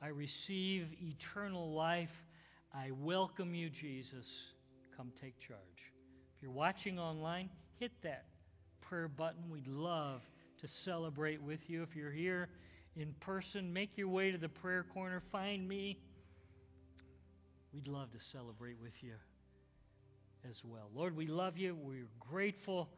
I 0.00 0.06
receive 0.06 0.86
eternal 1.02 1.74
life. 1.74 2.08
I 2.76 2.90
welcome 3.04 3.54
you, 3.54 3.70
Jesus. 3.70 4.26
Come 4.96 5.12
take 5.22 5.38
charge. 5.38 5.60
If 6.36 6.42
you're 6.42 6.50
watching 6.50 6.98
online, 6.98 7.48
hit 7.78 7.92
that 8.02 8.24
prayer 8.80 9.06
button. 9.06 9.48
We'd 9.48 9.68
love 9.68 10.22
to 10.60 10.68
celebrate 10.84 11.40
with 11.40 11.60
you. 11.68 11.84
If 11.84 11.94
you're 11.94 12.10
here, 12.10 12.48
in 12.96 13.14
person, 13.20 13.72
make 13.72 13.96
your 13.96 14.08
way 14.08 14.32
to 14.32 14.38
the 14.38 14.48
prayer 14.48 14.84
corner, 14.92 15.22
find 15.30 15.68
me. 15.68 16.00
We'd 17.72 17.86
love 17.86 18.10
to 18.10 18.18
celebrate 18.32 18.80
with 18.82 18.94
you 19.02 19.14
as 20.50 20.56
well. 20.64 20.90
Lord, 20.92 21.16
we 21.16 21.28
love 21.28 21.56
you. 21.56 21.76
We're 21.80 22.08
grateful 22.18 22.88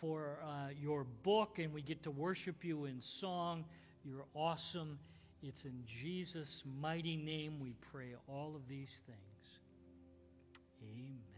for 0.00 0.38
uh, 0.42 0.68
your 0.80 1.04
book, 1.04 1.58
and 1.58 1.74
we 1.74 1.82
get 1.82 2.02
to 2.04 2.10
worship 2.10 2.64
you 2.64 2.86
in 2.86 3.02
song. 3.20 3.66
You're 4.02 4.24
awesome. 4.34 4.98
It's 5.42 5.64
in 5.64 5.84
Jesus' 6.02 6.62
mighty 6.64 7.16
name 7.16 7.60
we 7.60 7.74
pray 7.92 8.14
all 8.26 8.56
of 8.56 8.68
these 8.68 8.90
things. 9.06 9.18
Amen. 10.82 11.35